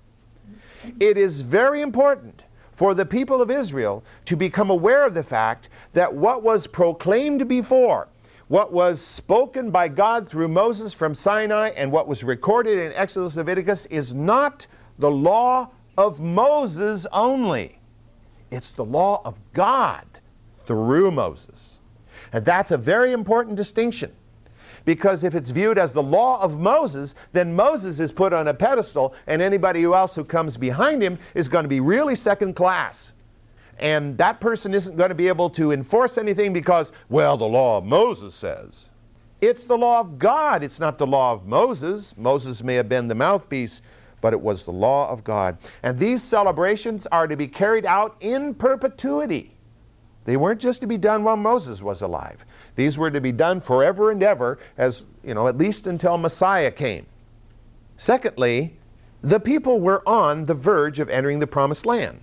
[0.99, 5.69] It is very important for the people of Israel to become aware of the fact
[5.93, 8.09] that what was proclaimed before,
[8.49, 13.37] what was spoken by God through Moses from Sinai, and what was recorded in Exodus
[13.37, 14.67] Leviticus is not
[14.99, 17.79] the law of Moses only.
[18.51, 20.07] It's the law of God
[20.67, 21.81] through Moses.
[22.33, 24.13] And that's a very important distinction.
[24.85, 28.55] Because if it's viewed as the law of Moses, then Moses is put on a
[28.55, 33.13] pedestal, and anybody else who comes behind him is going to be really second class.
[33.79, 37.79] And that person isn't going to be able to enforce anything because, well, the law
[37.79, 38.87] of Moses says.
[39.41, 42.15] It's the law of God, it's not the law of Moses.
[42.17, 43.83] Moses may have been the mouthpiece,
[44.21, 45.59] but it was the law of God.
[45.83, 49.53] And these celebrations are to be carried out in perpetuity.
[50.25, 52.45] They weren't just to be done while Moses was alive.
[52.75, 56.71] These were to be done forever and ever, as, you know, at least until Messiah
[56.71, 57.07] came.
[57.97, 58.77] Secondly,
[59.21, 62.21] the people were on the verge of entering the promised land.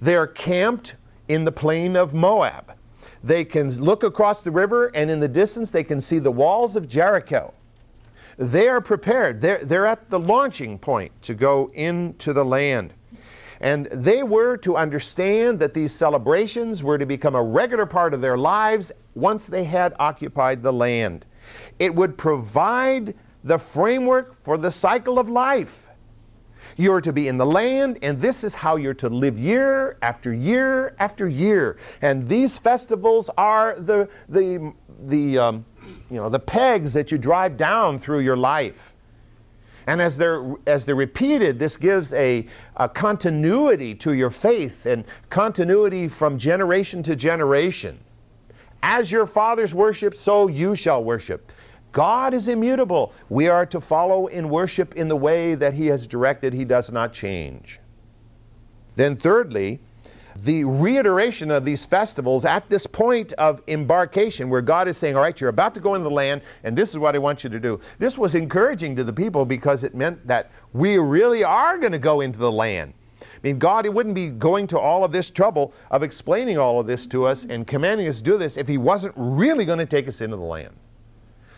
[0.00, 0.94] They're camped
[1.28, 2.72] in the plain of Moab.
[3.22, 6.74] They can look across the river, and in the distance, they can see the walls
[6.74, 7.54] of Jericho.
[8.36, 9.40] They are prepared.
[9.40, 12.94] They're, they're at the launching point to go into the land.
[13.62, 18.20] And they were to understand that these celebrations were to become a regular part of
[18.20, 21.24] their lives once they had occupied the land.
[21.78, 25.88] It would provide the framework for the cycle of life.
[26.76, 30.32] You're to be in the land, and this is how you're to live year after
[30.32, 31.78] year after year.
[32.00, 34.72] And these festivals are the, the,
[35.04, 35.64] the, um,
[36.10, 38.91] you know, the pegs that you drive down through your life.
[39.86, 45.04] And as they're, as they're repeated, this gives a, a continuity to your faith and
[45.30, 48.00] continuity from generation to generation.
[48.82, 51.52] As your fathers worship, so you shall worship.
[51.92, 53.12] God is immutable.
[53.28, 56.52] We are to follow in worship in the way that He has directed.
[56.52, 57.80] He does not change.
[58.96, 59.80] Then, thirdly,
[60.36, 65.22] the reiteration of these festivals at this point of embarkation, where God is saying, All
[65.22, 67.50] right, you're about to go in the land, and this is what I want you
[67.50, 67.80] to do.
[67.98, 71.98] This was encouraging to the people because it meant that we really are going to
[71.98, 72.94] go into the land.
[73.20, 76.80] I mean, God it wouldn't be going to all of this trouble of explaining all
[76.80, 79.78] of this to us and commanding us to do this if He wasn't really going
[79.78, 80.74] to take us into the land.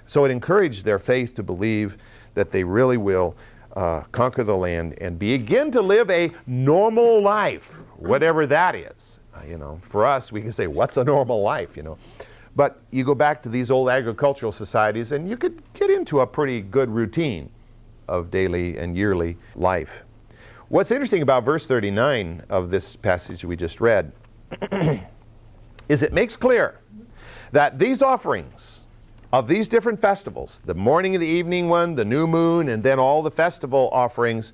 [0.07, 1.97] So it encouraged their faith to believe
[2.35, 3.37] that they really will
[3.75, 9.19] uh, conquer the land and begin to live a normal life, whatever that is.
[9.35, 11.99] Uh, you know, for us, we can say, what's a normal life, you know?
[12.57, 16.27] But you go back to these old agricultural societies and you could get into a
[16.27, 17.51] pretty good routine
[18.07, 20.05] of daily and yearly life.
[20.69, 24.13] What's interesting about verse 39 of this passage we just read
[25.89, 26.81] is it makes clear
[27.51, 28.83] that these offerings,
[29.35, 33.01] of these different festivals, the morning and the evening one, the new moon, and then
[33.01, 34.53] all the festival offerings,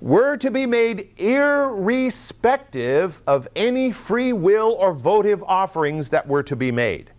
[0.00, 6.56] were to be made irrespective of any free will or votive offerings that were to
[6.56, 7.12] be made.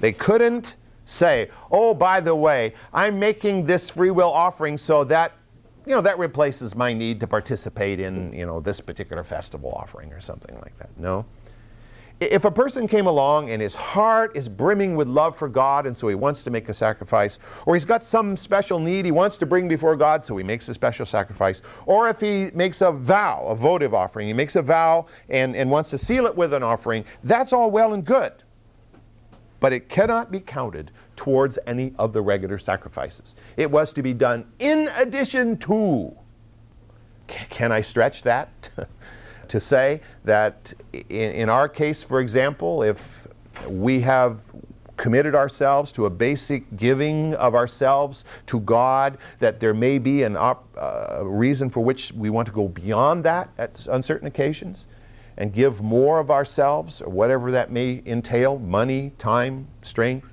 [0.00, 5.32] They couldn't say, oh, by the way, I'm making this free will offering so that,
[5.86, 10.12] you know, that replaces my need to participate in, you know, this particular festival offering
[10.12, 10.90] or something like that.
[10.98, 11.24] No.
[12.20, 15.96] If a person came along and his heart is brimming with love for God and
[15.96, 19.38] so he wants to make a sacrifice, or he's got some special need he wants
[19.38, 22.92] to bring before God so he makes a special sacrifice, or if he makes a
[22.92, 26.52] vow, a votive offering, he makes a vow and, and wants to seal it with
[26.52, 28.34] an offering, that's all well and good.
[29.58, 33.34] But it cannot be counted towards any of the regular sacrifices.
[33.56, 36.14] It was to be done in addition to.
[37.28, 38.68] Can I stretch that?
[39.50, 43.26] to say that in, in our case, for example, if
[43.66, 44.40] we have
[44.96, 50.30] committed ourselves to a basic giving of ourselves to God, that there may be a
[50.30, 54.86] uh, reason for which we want to go beyond that at on certain occasions
[55.36, 60.32] and give more of ourselves, or whatever that may entail money, time, strength.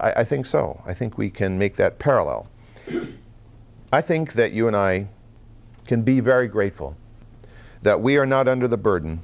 [0.00, 0.82] I, I think so.
[0.86, 2.46] I think we can make that parallel.
[3.92, 5.08] I think that you and I
[5.86, 6.96] can be very grateful
[7.86, 9.22] that we are not under the burden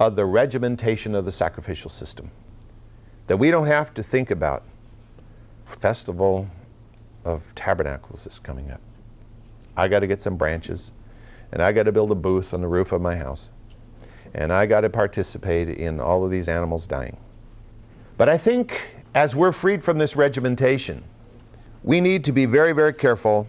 [0.00, 2.30] of the regimentation of the sacrificial system.
[3.26, 4.62] That we don't have to think about
[5.78, 6.48] festival
[7.22, 8.80] of tabernacles is coming up.
[9.76, 10.90] I got to get some branches
[11.52, 13.50] and I got to build a booth on the roof of my house.
[14.32, 17.18] And I got to participate in all of these animals dying.
[18.16, 21.04] But I think as we're freed from this regimentation,
[21.82, 23.48] we need to be very, very careful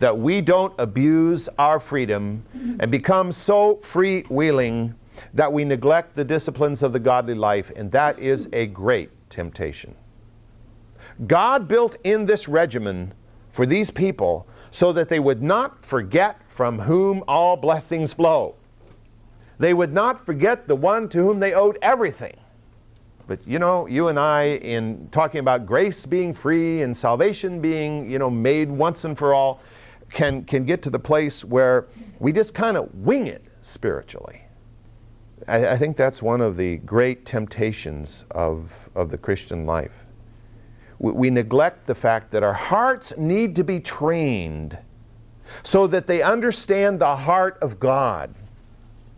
[0.00, 2.42] that we don't abuse our freedom
[2.80, 4.94] and become so freewheeling
[5.34, 9.94] that we neglect the disciplines of the godly life, and that is a great temptation.
[11.26, 13.12] God built in this regimen
[13.50, 18.54] for these people so that they would not forget from whom all blessings flow.
[19.58, 22.36] They would not forget the one to whom they owed everything.
[23.26, 28.10] But you know, you and I, in talking about grace being free and salvation being,
[28.10, 29.60] you know, made once and for all,
[30.10, 31.86] can, can get to the place where
[32.18, 34.42] we just kind of wing it spiritually.
[35.48, 40.04] I, I, think that's one of the great temptations of, of the Christian life.
[40.98, 44.78] We, we neglect the fact that our hearts need to be trained
[45.62, 48.34] so that they understand the heart of God.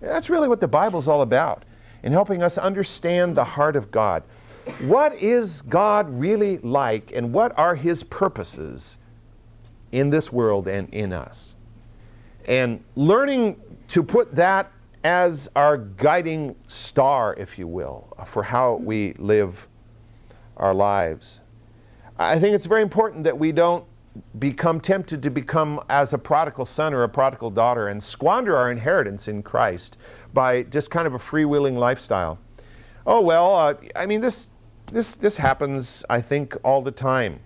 [0.01, 1.65] That's really what the Bible's all about,
[2.03, 4.23] in helping us understand the heart of God.
[4.81, 8.99] What is God really like, and what are His purposes
[9.93, 11.55] in this world and in us.
[12.47, 14.73] And learning to put that
[15.05, 19.69] as our guiding star, if you will, for how we live
[20.57, 21.41] our lives.
[22.19, 23.85] I think it's very important that we don't
[24.39, 28.71] become tempted to become as a prodigal son or a prodigal daughter and squander our
[28.71, 29.97] inheritance in Christ
[30.35, 32.39] by just kind of a freewheeling lifestyle.
[33.07, 34.49] Oh, well, uh, I mean, this,
[34.93, 37.41] this, this happens, I think, all the time.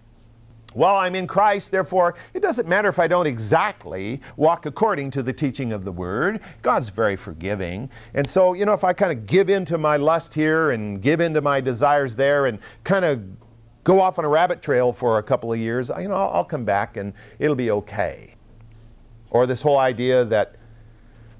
[0.77, 5.23] Well, I'm in Christ, therefore, it doesn't matter if I don't exactly walk according to
[5.23, 6.41] the teaching of the Word.
[6.61, 7.89] God's very forgiving.
[8.13, 11.01] And so, you know, if I kind of give in to my lust here and
[11.01, 13.23] give in to my desires there and kind of
[13.85, 16.45] go off on a rabbit trail for a couple of years, you know, I'll, I'll
[16.45, 18.35] come back and it'll be okay.
[19.31, 20.57] Or this whole idea that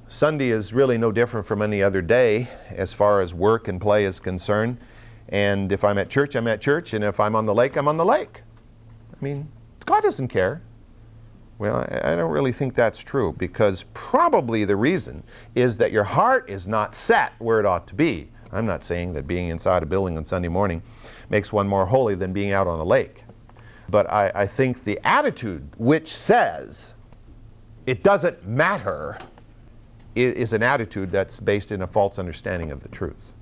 [0.09, 4.07] Sunday is really no different from any other day as far as work and play
[4.07, 4.79] is concerned.
[5.29, 6.95] And if I'm at church, I'm at church.
[6.95, 8.41] And if I'm on the lake, I'm on the lake.
[9.21, 9.49] I mean,
[9.85, 10.63] God doesn't care.
[11.59, 15.23] Well, I, don't really think that's true because probably the reason
[15.55, 18.29] is that your heart is not set where it ought to be.
[18.53, 20.83] I'm not saying that being inside a building on Sunday morning
[21.31, 23.25] makes one more holy than being out on a lake.
[23.89, 26.93] But I, I think the attitude which says
[27.87, 29.19] it doesn't matter
[30.15, 33.33] is, is, an attitude that's based in a false understanding of the truth.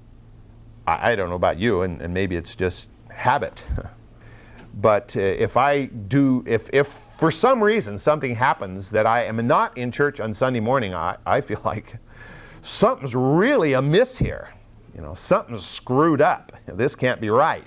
[0.87, 3.65] I, I don't know about you, and, and maybe it's just habit.
[4.81, 9.47] But uh, if I do, if, if for some reason something happens that I am
[9.47, 11.95] not in church on Sunday morning, I, I feel like
[12.63, 14.53] something's really amiss here.
[14.95, 16.53] You know, something's screwed up.
[16.67, 17.65] This can't be right.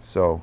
[0.00, 0.42] So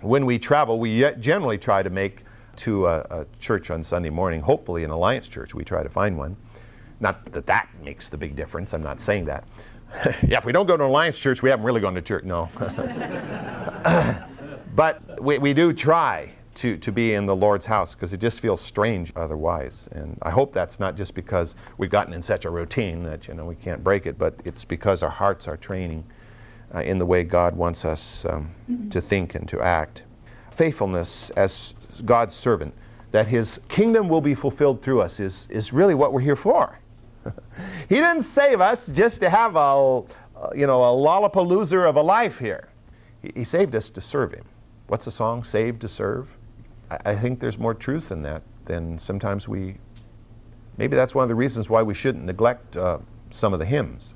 [0.00, 2.24] when we travel, we generally try to make
[2.56, 5.54] to a, a, church on Sunday morning, hopefully an Alliance church.
[5.54, 6.36] We try to find one.
[6.98, 8.74] Not that that makes the big difference.
[8.74, 9.44] I'm not saying that.
[10.26, 12.24] yeah, if we don't go to an Alliance church, we haven't really gone to church.
[12.24, 12.50] No.
[14.74, 18.40] But we, we do try to, to be in the Lord's house because it just
[18.40, 19.88] feels strange otherwise.
[19.92, 23.34] And I hope that's not just because we've gotten in such a routine that you
[23.34, 26.04] know we can't break it, but it's because our hearts are training
[26.74, 28.88] uh, in the way God wants us um, mm-hmm.
[28.90, 30.04] to think and to act.
[30.50, 32.74] Faithfulness as God's servant,
[33.10, 36.78] that His kingdom will be fulfilled through us, is, is really what we're here for.
[37.88, 40.02] he didn't save us just to have a,
[40.54, 42.68] you know, a lollapalooza of a life here.
[43.22, 44.44] He, he saved us to serve Him.
[44.90, 45.44] What's the song?
[45.44, 46.36] Saved to serve.
[46.90, 49.76] I, I think there's more truth in that than sometimes we.
[50.78, 52.98] Maybe that's one of the reasons why we shouldn't neglect uh,
[53.30, 54.14] some of the hymns.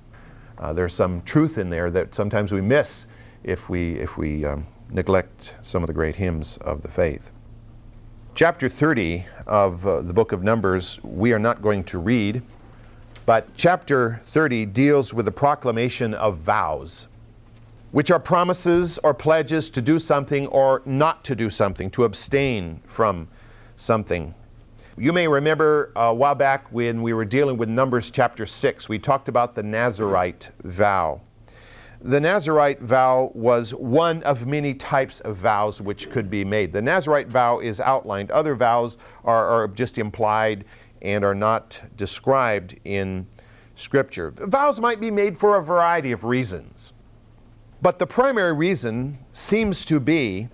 [0.59, 3.07] Uh, there's some truth in there that sometimes we miss
[3.45, 7.31] if we if we um, neglect some of the great hymns of the faith.
[8.35, 12.43] Chapter 30 of uh, the book of Numbers we are not going to read,
[13.27, 17.07] but chapter 30 deals with the proclamation of vows
[17.95, 22.81] which are promises or pledges to do something or not to do something, to abstain
[22.87, 23.29] from
[23.77, 24.35] something.
[24.99, 28.89] You may remember uh, a while back when we were dealing with Numbers chapter 6,
[28.89, 31.21] we talked about the Nazarite vow.
[32.01, 36.73] The Nazarite vow was one of many types of vows which could be made.
[36.73, 40.65] The Nazarite vow is outlined, other vows are, are just implied
[41.01, 43.29] and are not described in
[43.77, 44.33] Scripture.
[44.37, 46.94] Vows might be made for a variety of reasons.
[47.85, 50.49] But the primary reason seems to be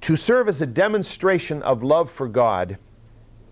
[0.00, 2.78] to serve as a demonstration of love for God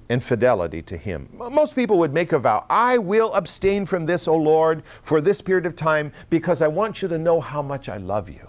[0.09, 1.29] and fidelity to Him.
[1.31, 5.43] Most people would make a vow I will abstain from this, O Lord, for this
[5.43, 8.49] period of time because I want you to know how much I love you.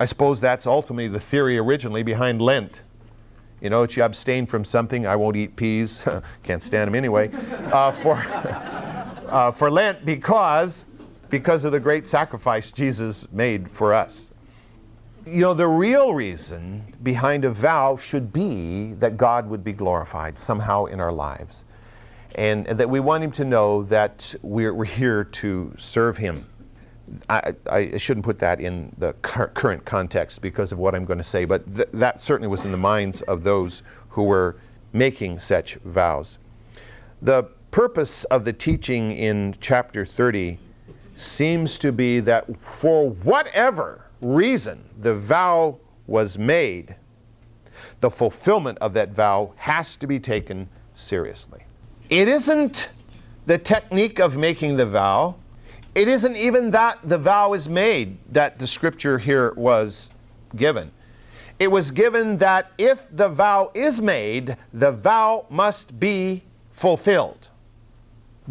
[0.00, 2.82] I suppose that's ultimately the theory originally behind Lent.
[3.60, 5.06] You know, you abstain from something.
[5.06, 6.02] I won't eat peas.
[6.42, 7.30] Can't stand them anyway.
[7.72, 8.16] Uh, for,
[9.28, 10.84] uh, for Lent because
[11.30, 14.32] because of the great sacrifice Jesus made for us.
[15.26, 20.38] You know, the real reason behind a vow should be that God would be glorified
[20.38, 21.64] somehow in our lives.
[22.34, 26.46] And, and that we want Him to know that we're, we're here to serve Him.
[27.28, 31.24] I, I, shouldn't put that in the current context because of what I'm going to
[31.24, 34.60] say, but th- that certainly was in the minds of those who were
[34.92, 36.38] making such vows.
[37.20, 40.58] The purpose of the teaching in chapter 30
[41.20, 46.94] seems to be that for whatever reason the vow was made,
[48.00, 51.60] the fulfillment of that vow has to be taken seriously.
[52.08, 52.90] It isn't
[53.46, 55.36] the technique of making the vow,
[55.94, 60.10] it isn't even that the vow is made that the scripture here was
[60.56, 60.90] given.
[61.58, 67.50] It was given that if the vow is made, the vow must be fulfilled.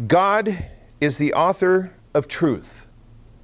[0.06, 0.66] God
[1.00, 2.86] is the author of truth.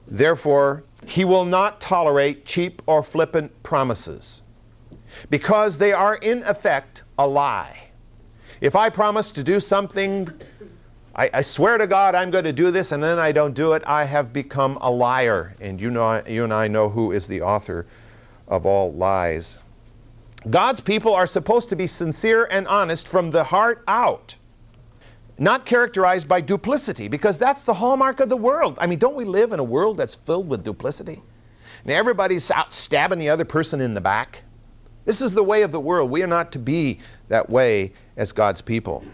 [0.08, 4.42] Therefore, he will not tolerate cheap or flippant promises
[5.30, 7.88] because they are, in effect, a lie.
[8.60, 10.28] If I promise to do something,
[11.14, 13.72] I, I, swear to God I'm going to do this, and then I don't do
[13.72, 15.54] it, I have become a liar.
[15.60, 17.86] And you, know, you and I know who is the author
[18.48, 19.58] of all lies.
[20.48, 24.36] God's people are supposed to be sincere and honest from the heart out,
[25.38, 28.78] not characterized by duplicity, because that's the hallmark of the world.
[28.80, 31.22] I mean, don't we live in a world that's filled with duplicity?
[31.82, 34.42] And everybody's out stabbing the other person in the back.
[35.04, 36.10] This is the way of the world.
[36.10, 39.04] We are not to be that way as God's people.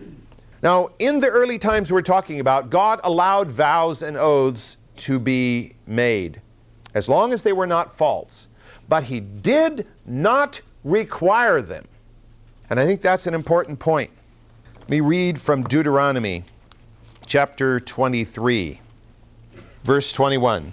[0.63, 5.75] Now, in the early times we're talking about, God allowed vows and oaths to be
[5.87, 6.41] made,
[6.95, 8.49] as long as they were not false.
[8.89, 11.87] But He did not require them.
[12.71, 14.11] And I think that's an important point.
[14.93, 16.45] Me read from Deuteronomy
[17.25, 18.79] chapter 23,
[19.83, 20.71] verse 21.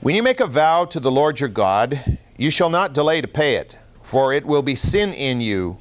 [0.00, 3.28] When you make a vow to the Lord your God, you shall not delay to
[3.28, 5.76] pay it, for it will be sin in you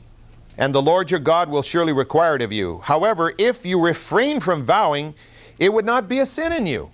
[0.58, 2.80] and the Lord your God will surely require it of you.
[2.80, 5.16] However, if you refrain from vowing,
[5.58, 6.92] it would not be a sin in you.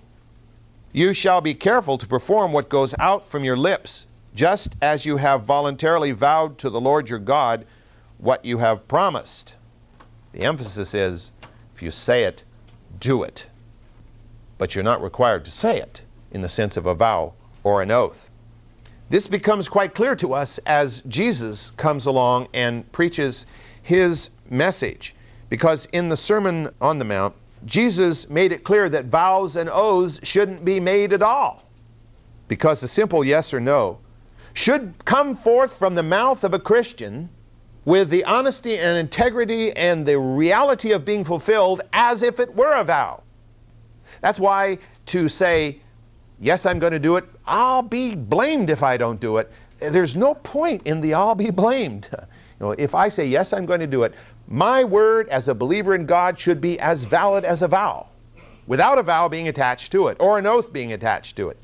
[0.91, 5.17] You shall be careful to perform what goes out from your lips, just as you
[5.17, 7.65] have voluntarily vowed to the Lord your God
[8.19, 9.55] what you have promised.
[10.33, 11.31] The emphasis is
[11.73, 12.43] if you say it,
[12.99, 13.47] do it.
[14.57, 17.91] But you're not required to say it in the sense of a vow or an
[17.91, 18.29] oath.
[19.09, 23.45] This becomes quite clear to us as Jesus comes along and preaches
[23.81, 25.15] his message.
[25.49, 30.19] Because in the Sermon on the Mount, Jesus made it clear that vows and oaths
[30.23, 31.69] shouldn't be made at all.
[32.47, 33.99] Because a simple yes or no
[34.53, 37.29] should come forth from the mouth of a Christian
[37.85, 42.73] with the honesty and integrity and the reality of being fulfilled as if it were
[42.73, 43.23] a vow.
[44.21, 44.77] That's why
[45.07, 45.79] to say,
[46.39, 49.51] yes, I'm going to do it, I'll be blamed if I don't do it.
[49.79, 52.09] There's no point in the I'll be blamed.
[52.59, 54.13] You know, if I say, yes, I'm going to do it,
[54.47, 58.07] my word as a believer in God should be as valid as a vow,
[58.67, 61.57] without a vow being attached to it or an oath being attached to it.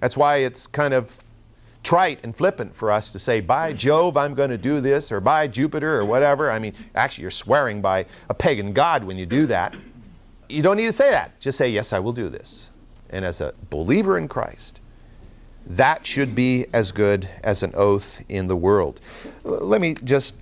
[0.00, 1.24] That's why it's kind of
[1.82, 5.20] trite and flippant for us to say, by Jove, I'm going to do this, or
[5.20, 6.50] by Jupiter, or whatever.
[6.50, 9.74] I mean, actually, you're swearing by a pagan god when you do that.
[10.48, 11.38] You don't need to say that.
[11.40, 12.70] Just say, yes, I will do this.
[13.10, 14.80] And as a believer in Christ,
[15.66, 19.00] that should be as good as an oath in the world.
[19.44, 20.34] Let me just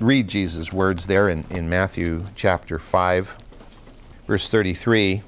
[0.00, 3.36] read Jesus' words there in, in Matthew chapter 5,
[4.26, 5.22] verse 33.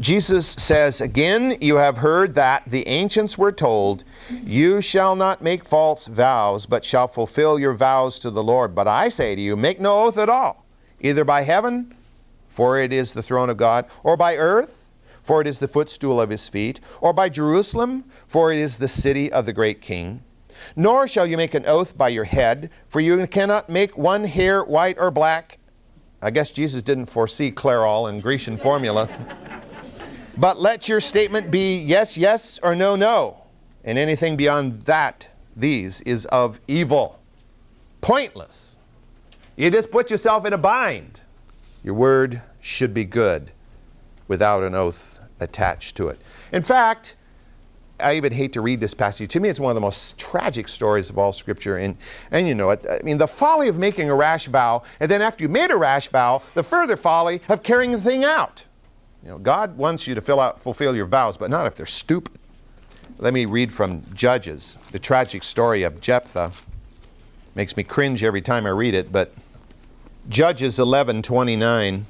[0.00, 5.66] Jesus says, Again, you have heard that the ancients were told, You shall not make
[5.66, 8.74] false vows, but shall fulfill your vows to the Lord.
[8.74, 10.64] But I say to you, make no oath at all,
[11.02, 11.94] either by heaven,
[12.48, 14.88] for it is the throne of God, or by earth,
[15.22, 18.88] for it is the footstool of his feet, or by Jerusalem, for it is the
[18.88, 20.22] city of the great king.
[20.76, 24.64] Nor shall you make an oath by your head, for you cannot make one hair
[24.64, 25.58] white or black.
[26.22, 29.08] I guess Jesus didn't foresee Clairol and Grecian formula.
[30.40, 33.44] but let your statement be yes, yes, or no, no.
[33.84, 37.20] And anything beyond that, these, is of evil.
[38.00, 38.78] Pointless.
[39.56, 41.20] You just put yourself in a bind.
[41.84, 43.52] Your word should be good
[44.28, 46.18] without an oath attached to it.
[46.52, 47.16] In fact,
[47.98, 49.30] I even hate to read this passage.
[49.32, 51.76] To me, it's one of the most tragic stories of all Scripture.
[51.76, 51.98] And,
[52.30, 52.86] and you know it.
[52.88, 55.76] I mean, the folly of making a rash vow, and then after you made a
[55.76, 58.64] rash vow, the further folly of carrying the thing out.
[59.22, 61.86] You know, God wants you to fill out, fulfill your vows, but not if they're
[61.86, 62.38] stupid.
[63.18, 66.52] Let me read from Judges, the tragic story of Jephthah.
[67.54, 69.34] Makes me cringe every time I read it, but
[70.28, 72.06] Judges 11:29.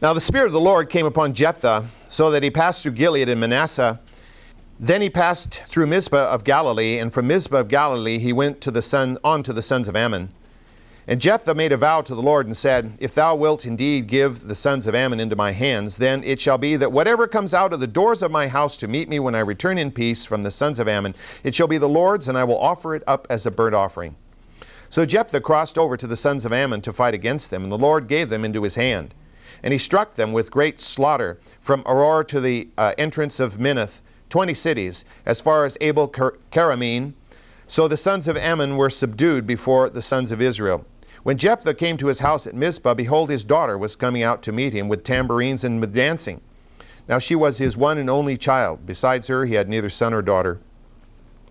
[0.00, 3.28] Now the Spirit of the Lord came upon Jephthah, so that he passed through Gilead
[3.28, 3.98] and Manasseh.
[4.78, 8.70] Then he passed through Mizpah of Galilee, and from Mizpah of Galilee he went to
[8.70, 10.28] the son, on to the sons of Ammon.
[11.08, 14.48] And Jephthah made a vow to the Lord and said, If thou wilt indeed give
[14.48, 17.72] the sons of Ammon into my hands, then it shall be that whatever comes out
[17.72, 20.42] of the doors of my house to meet me when I return in peace from
[20.42, 23.24] the sons of Ammon, it shall be the Lord's, and I will offer it up
[23.30, 24.16] as a burnt offering.
[24.90, 27.78] So Jephthah crossed over to the sons of Ammon to fight against them, and the
[27.78, 29.14] Lord gave them into his hand.
[29.62, 34.00] And he struck them with great slaughter from Aroer to the uh, entrance of Minnith,
[34.28, 37.12] twenty cities, as far as Abel Keramim.
[37.68, 40.84] So the sons of Ammon were subdued before the sons of Israel.
[41.26, 44.52] When Jephthah came to his house at Mizpah, behold, his daughter was coming out to
[44.52, 46.40] meet him with tambourines and with dancing.
[47.08, 48.86] Now she was his one and only child.
[48.86, 50.60] Besides her, he had neither son or daughter.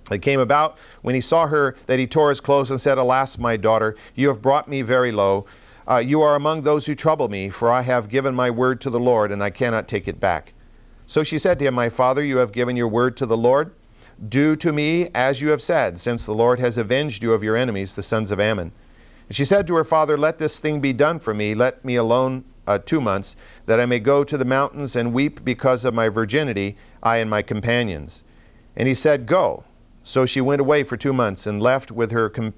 [0.10, 3.38] It came about when he saw her that he tore his clothes and said, Alas,
[3.38, 5.46] my daughter, you have brought me very low.
[5.86, 8.90] Uh, you are among those who trouble me, for I have given my word to
[8.90, 10.54] the Lord, and I cannot take it back.
[11.06, 13.74] So she said to him, My father, you have given your word to the Lord.
[14.30, 17.58] Do to me as you have said, since the Lord has avenged you of your
[17.58, 18.72] enemies, the sons of Ammon.
[19.28, 21.56] And she said to her father, Let this thing be done for me.
[21.56, 25.44] Let me alone uh, two months, that I may go to the mountains and weep
[25.44, 28.24] because of my virginity, I and my companions.
[28.76, 29.64] And he said, Go.
[30.04, 32.54] So she went away for two months and left with her com-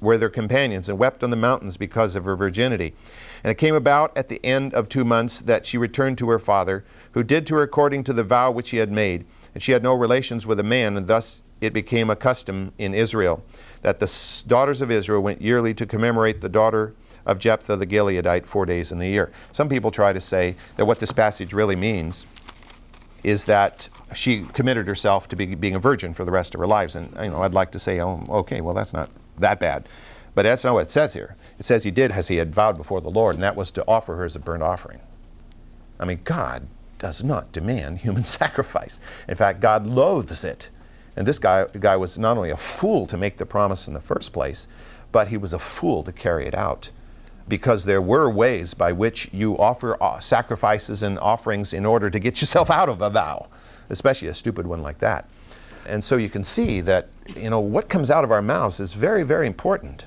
[0.00, 2.94] were their companions and wept on the mountains because of her virginity.
[3.42, 6.38] And it came about at the end of two months that she returned to her
[6.38, 9.24] father, who did to her according to the vow which he had made.
[9.54, 12.94] And she had no relations with a man, and thus it became a custom in
[12.94, 13.42] Israel
[13.82, 16.94] that the daughters of Israel went yearly to commemorate the daughter
[17.26, 19.30] of Jephthah the Gileadite four days in the year.
[19.52, 22.26] Some people try to say that what this passage really means
[23.22, 26.66] is that she committed herself to be, being a virgin for the rest of her
[26.66, 26.96] lives.
[26.96, 29.88] And you know, I'd like to say, oh, okay, well, that's not that bad.
[30.34, 31.36] But that's not what it says here.
[31.58, 33.84] It says he did as he had vowed before the Lord, and that was to
[33.88, 35.00] offer her as a burnt offering.
[35.98, 36.66] I mean, God
[36.98, 39.00] does not demand human sacrifice.
[39.28, 40.70] In fact, God loathes it.
[41.18, 44.00] And this guy, guy was not only a fool to make the promise in the
[44.00, 44.68] first place,
[45.10, 46.90] but he was a fool to carry it out.
[47.48, 52.20] Because there were ways by which you offer uh, sacrifices and offerings in order to
[52.20, 53.48] get yourself out of a vow,
[53.90, 55.28] especially a stupid one like that.
[55.86, 58.92] And so you can see that, you know, what comes out of our mouths is
[58.92, 60.06] very, very important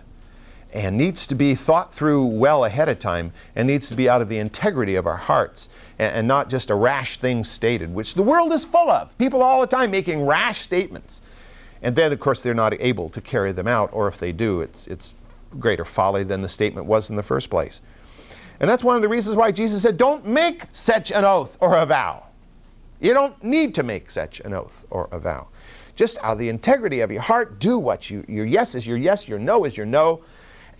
[0.74, 4.22] and needs to be thought through well ahead of time and needs to be out
[4.22, 5.70] of the integrity of our hearts
[6.00, 9.18] and, and, not just a rash thing stated, which the world is full of.
[9.18, 11.22] People all the time making rash statements.
[11.82, 14.62] And then, of course, they're not able to carry them out, or if they do,
[14.62, 15.14] it's, it's
[15.60, 17.82] greater folly than the statement was in the first place.
[18.60, 21.76] And that's one of the reasons why Jesus said, Don't make such an oath or
[21.78, 22.24] a vow.
[23.00, 25.48] You don't need to make such an oath or a vow.
[25.96, 28.98] Just out of the integrity of your heart, do what you, your yes is your
[28.98, 30.22] yes, your no is your no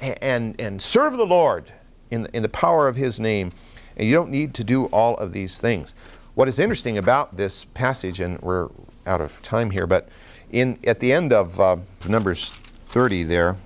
[0.02, 1.72] and, and serve the Lord
[2.10, 3.52] in, in the power of His name.
[3.98, 5.96] And you don't need to do all of these things.
[6.36, 8.70] What is interesting about this passage, and we're
[9.06, 10.10] out of time here, but
[10.52, 11.78] in, at the end of uh,
[12.08, 12.54] Numbers
[12.90, 13.58] 30 there,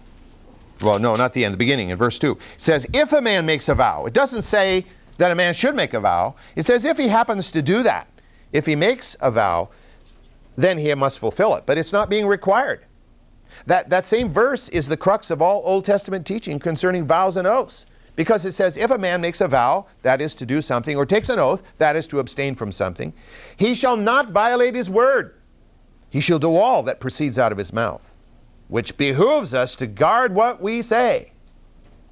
[0.82, 3.46] well, no, not the end, the beginning, in verse 2, it says, If a man
[3.46, 4.86] makes a vow, it doesn't say
[5.18, 6.36] that a man should make a vow.
[6.56, 8.08] It says, if he happens to do that,
[8.52, 9.70] if he makes a vow,
[10.58, 11.66] then he must fulfill it.
[11.66, 12.86] But it's not being required.
[13.66, 17.48] That, that same verse is the crux of all Old Testament teaching concerning vows and
[17.48, 17.86] oaths.
[18.16, 21.06] Because it says, if a man makes a vow, that is to do something, or
[21.06, 23.12] takes an oath, that is to abstain from something,
[23.58, 25.36] he shall not violate his word.
[26.10, 28.14] He shall do all that proceeds out of his mouth,
[28.70, 31.34] which behooves us to guard what we say.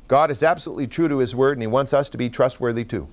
[0.09, 3.07] God is absolutely true to his word, and he wants us to be trustworthy too.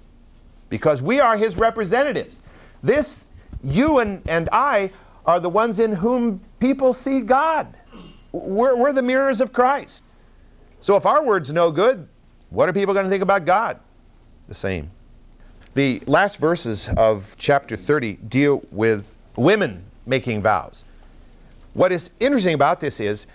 [0.69, 2.43] Because we are his representatives.
[2.83, 3.27] This,
[3.63, 4.91] you and, and I,
[5.27, 7.77] are the ones in whom people see God.
[8.33, 10.05] We're, we're the mirrors of Christ.
[10.81, 12.09] So if our word's no good,
[12.51, 13.79] what are people going to think about God?
[14.49, 14.91] The same.
[15.75, 20.85] The last verses of chapter 30 deal with women making vows.
[21.75, 23.27] What is interesting about this is,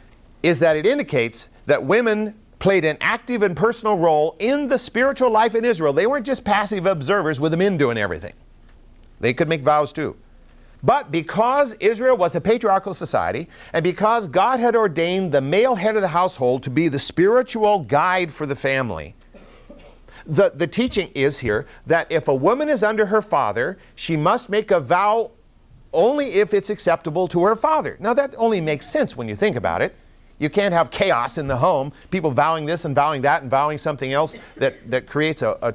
[0.43, 5.29] is that it indicates that women played an active and personal role in the spiritual
[5.29, 5.93] life in Israel.
[5.93, 8.33] They weren't just passive observers with the men doing everything.
[9.19, 10.15] They could make vows too.
[10.85, 15.95] But because Israel was a patriarchal society, and because God had ordained the male head
[15.95, 19.15] of the household to be the spiritual guide for the family,
[20.27, 24.47] the, the teaching is here that if a woman is under her father, she must
[24.47, 25.31] make a vow
[25.91, 27.97] only if it's acceptable to her father.
[27.99, 29.95] Now, that only makes sense when you think about it.
[30.37, 33.77] You can't have chaos in the home, people vowing this and vowing that and vowing
[33.77, 35.73] something else that, that creates a, a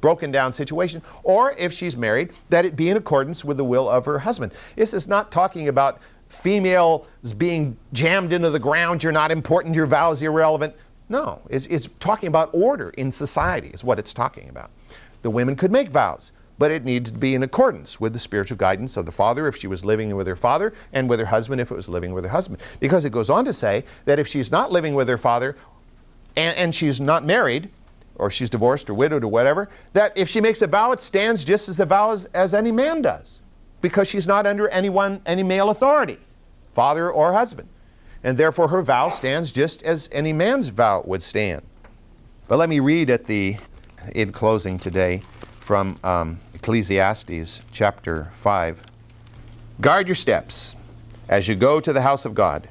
[0.00, 3.88] broken down situation, or if she's married, that it be in accordance with the will
[3.88, 4.52] of her husband.
[4.76, 7.06] This is not talking about females
[7.36, 10.74] being jammed into the ground, you're not important, your vows irrelevant.
[11.08, 14.70] No, it's, it's talking about order in society, is what it's talking about.
[15.22, 18.56] The women could make vows, but it needed to be in accordance with the spiritual
[18.56, 21.60] guidance of the father if she was living with her father, and with her husband
[21.60, 22.60] if it was living with her husband.
[22.80, 25.56] Because it goes on to say that if she's not living with her father
[26.36, 27.70] and, and she's not married,
[28.16, 31.44] or she's divorced or widowed or whatever, that if she makes a vow, it stands
[31.44, 33.42] just as the vow as, as any man does,
[33.80, 36.18] because she's not under anyone, any male authority,
[36.68, 37.68] father or husband.
[38.22, 41.62] And therefore her vow stands just as any man's vow would stand.
[42.48, 43.56] But let me read at the,
[44.14, 45.22] in closing today,
[45.60, 48.82] from um, Ecclesiastes chapter 5.
[49.80, 50.76] Guard your steps
[51.28, 52.68] as you go to the house of God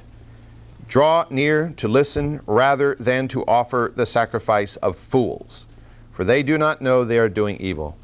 [0.88, 5.66] Draw near to listen rather than to offer the sacrifice of fools,
[6.12, 7.96] for they do not know they are doing evil.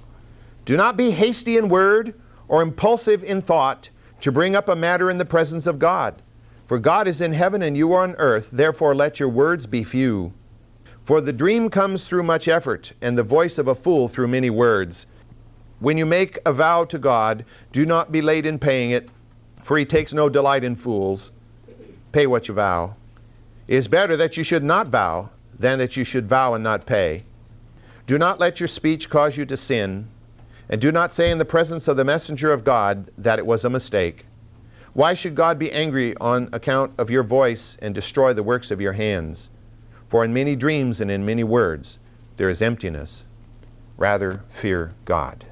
[0.64, 2.14] Do not be hasty in word
[2.48, 6.22] or impulsive in thought to bring up a matter in the presence of God.
[6.66, 9.84] For God is in heaven and you are on earth, therefore let your words be
[9.84, 10.32] few.
[11.04, 14.50] For the dream comes through much effort, and the voice of a fool through many
[14.50, 15.06] words.
[15.80, 19.10] When you make a vow to God, do not be late in paying it,
[19.62, 21.32] for he takes no delight in fools
[22.12, 22.94] pay what you vow.
[23.68, 26.86] It is better that you should not vow than that you should vow and not
[26.86, 27.24] pay.
[28.06, 30.08] Do not let your speech cause you to sin,
[30.68, 33.64] and do not say in the presence of the messenger of God that it was
[33.64, 34.26] a mistake.
[34.92, 38.80] Why should God be angry on account of your voice and destroy the works of
[38.80, 39.50] your hands?
[40.08, 42.00] For in many dreams and in many words
[42.36, 43.24] there is emptiness.
[43.96, 45.44] Rather, fear God.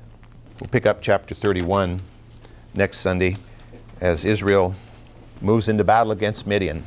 [0.59, 2.01] We'll pick up chapter 31
[2.75, 3.37] next Sunday
[4.01, 4.75] as Israel
[5.41, 6.85] moves into battle against Midian.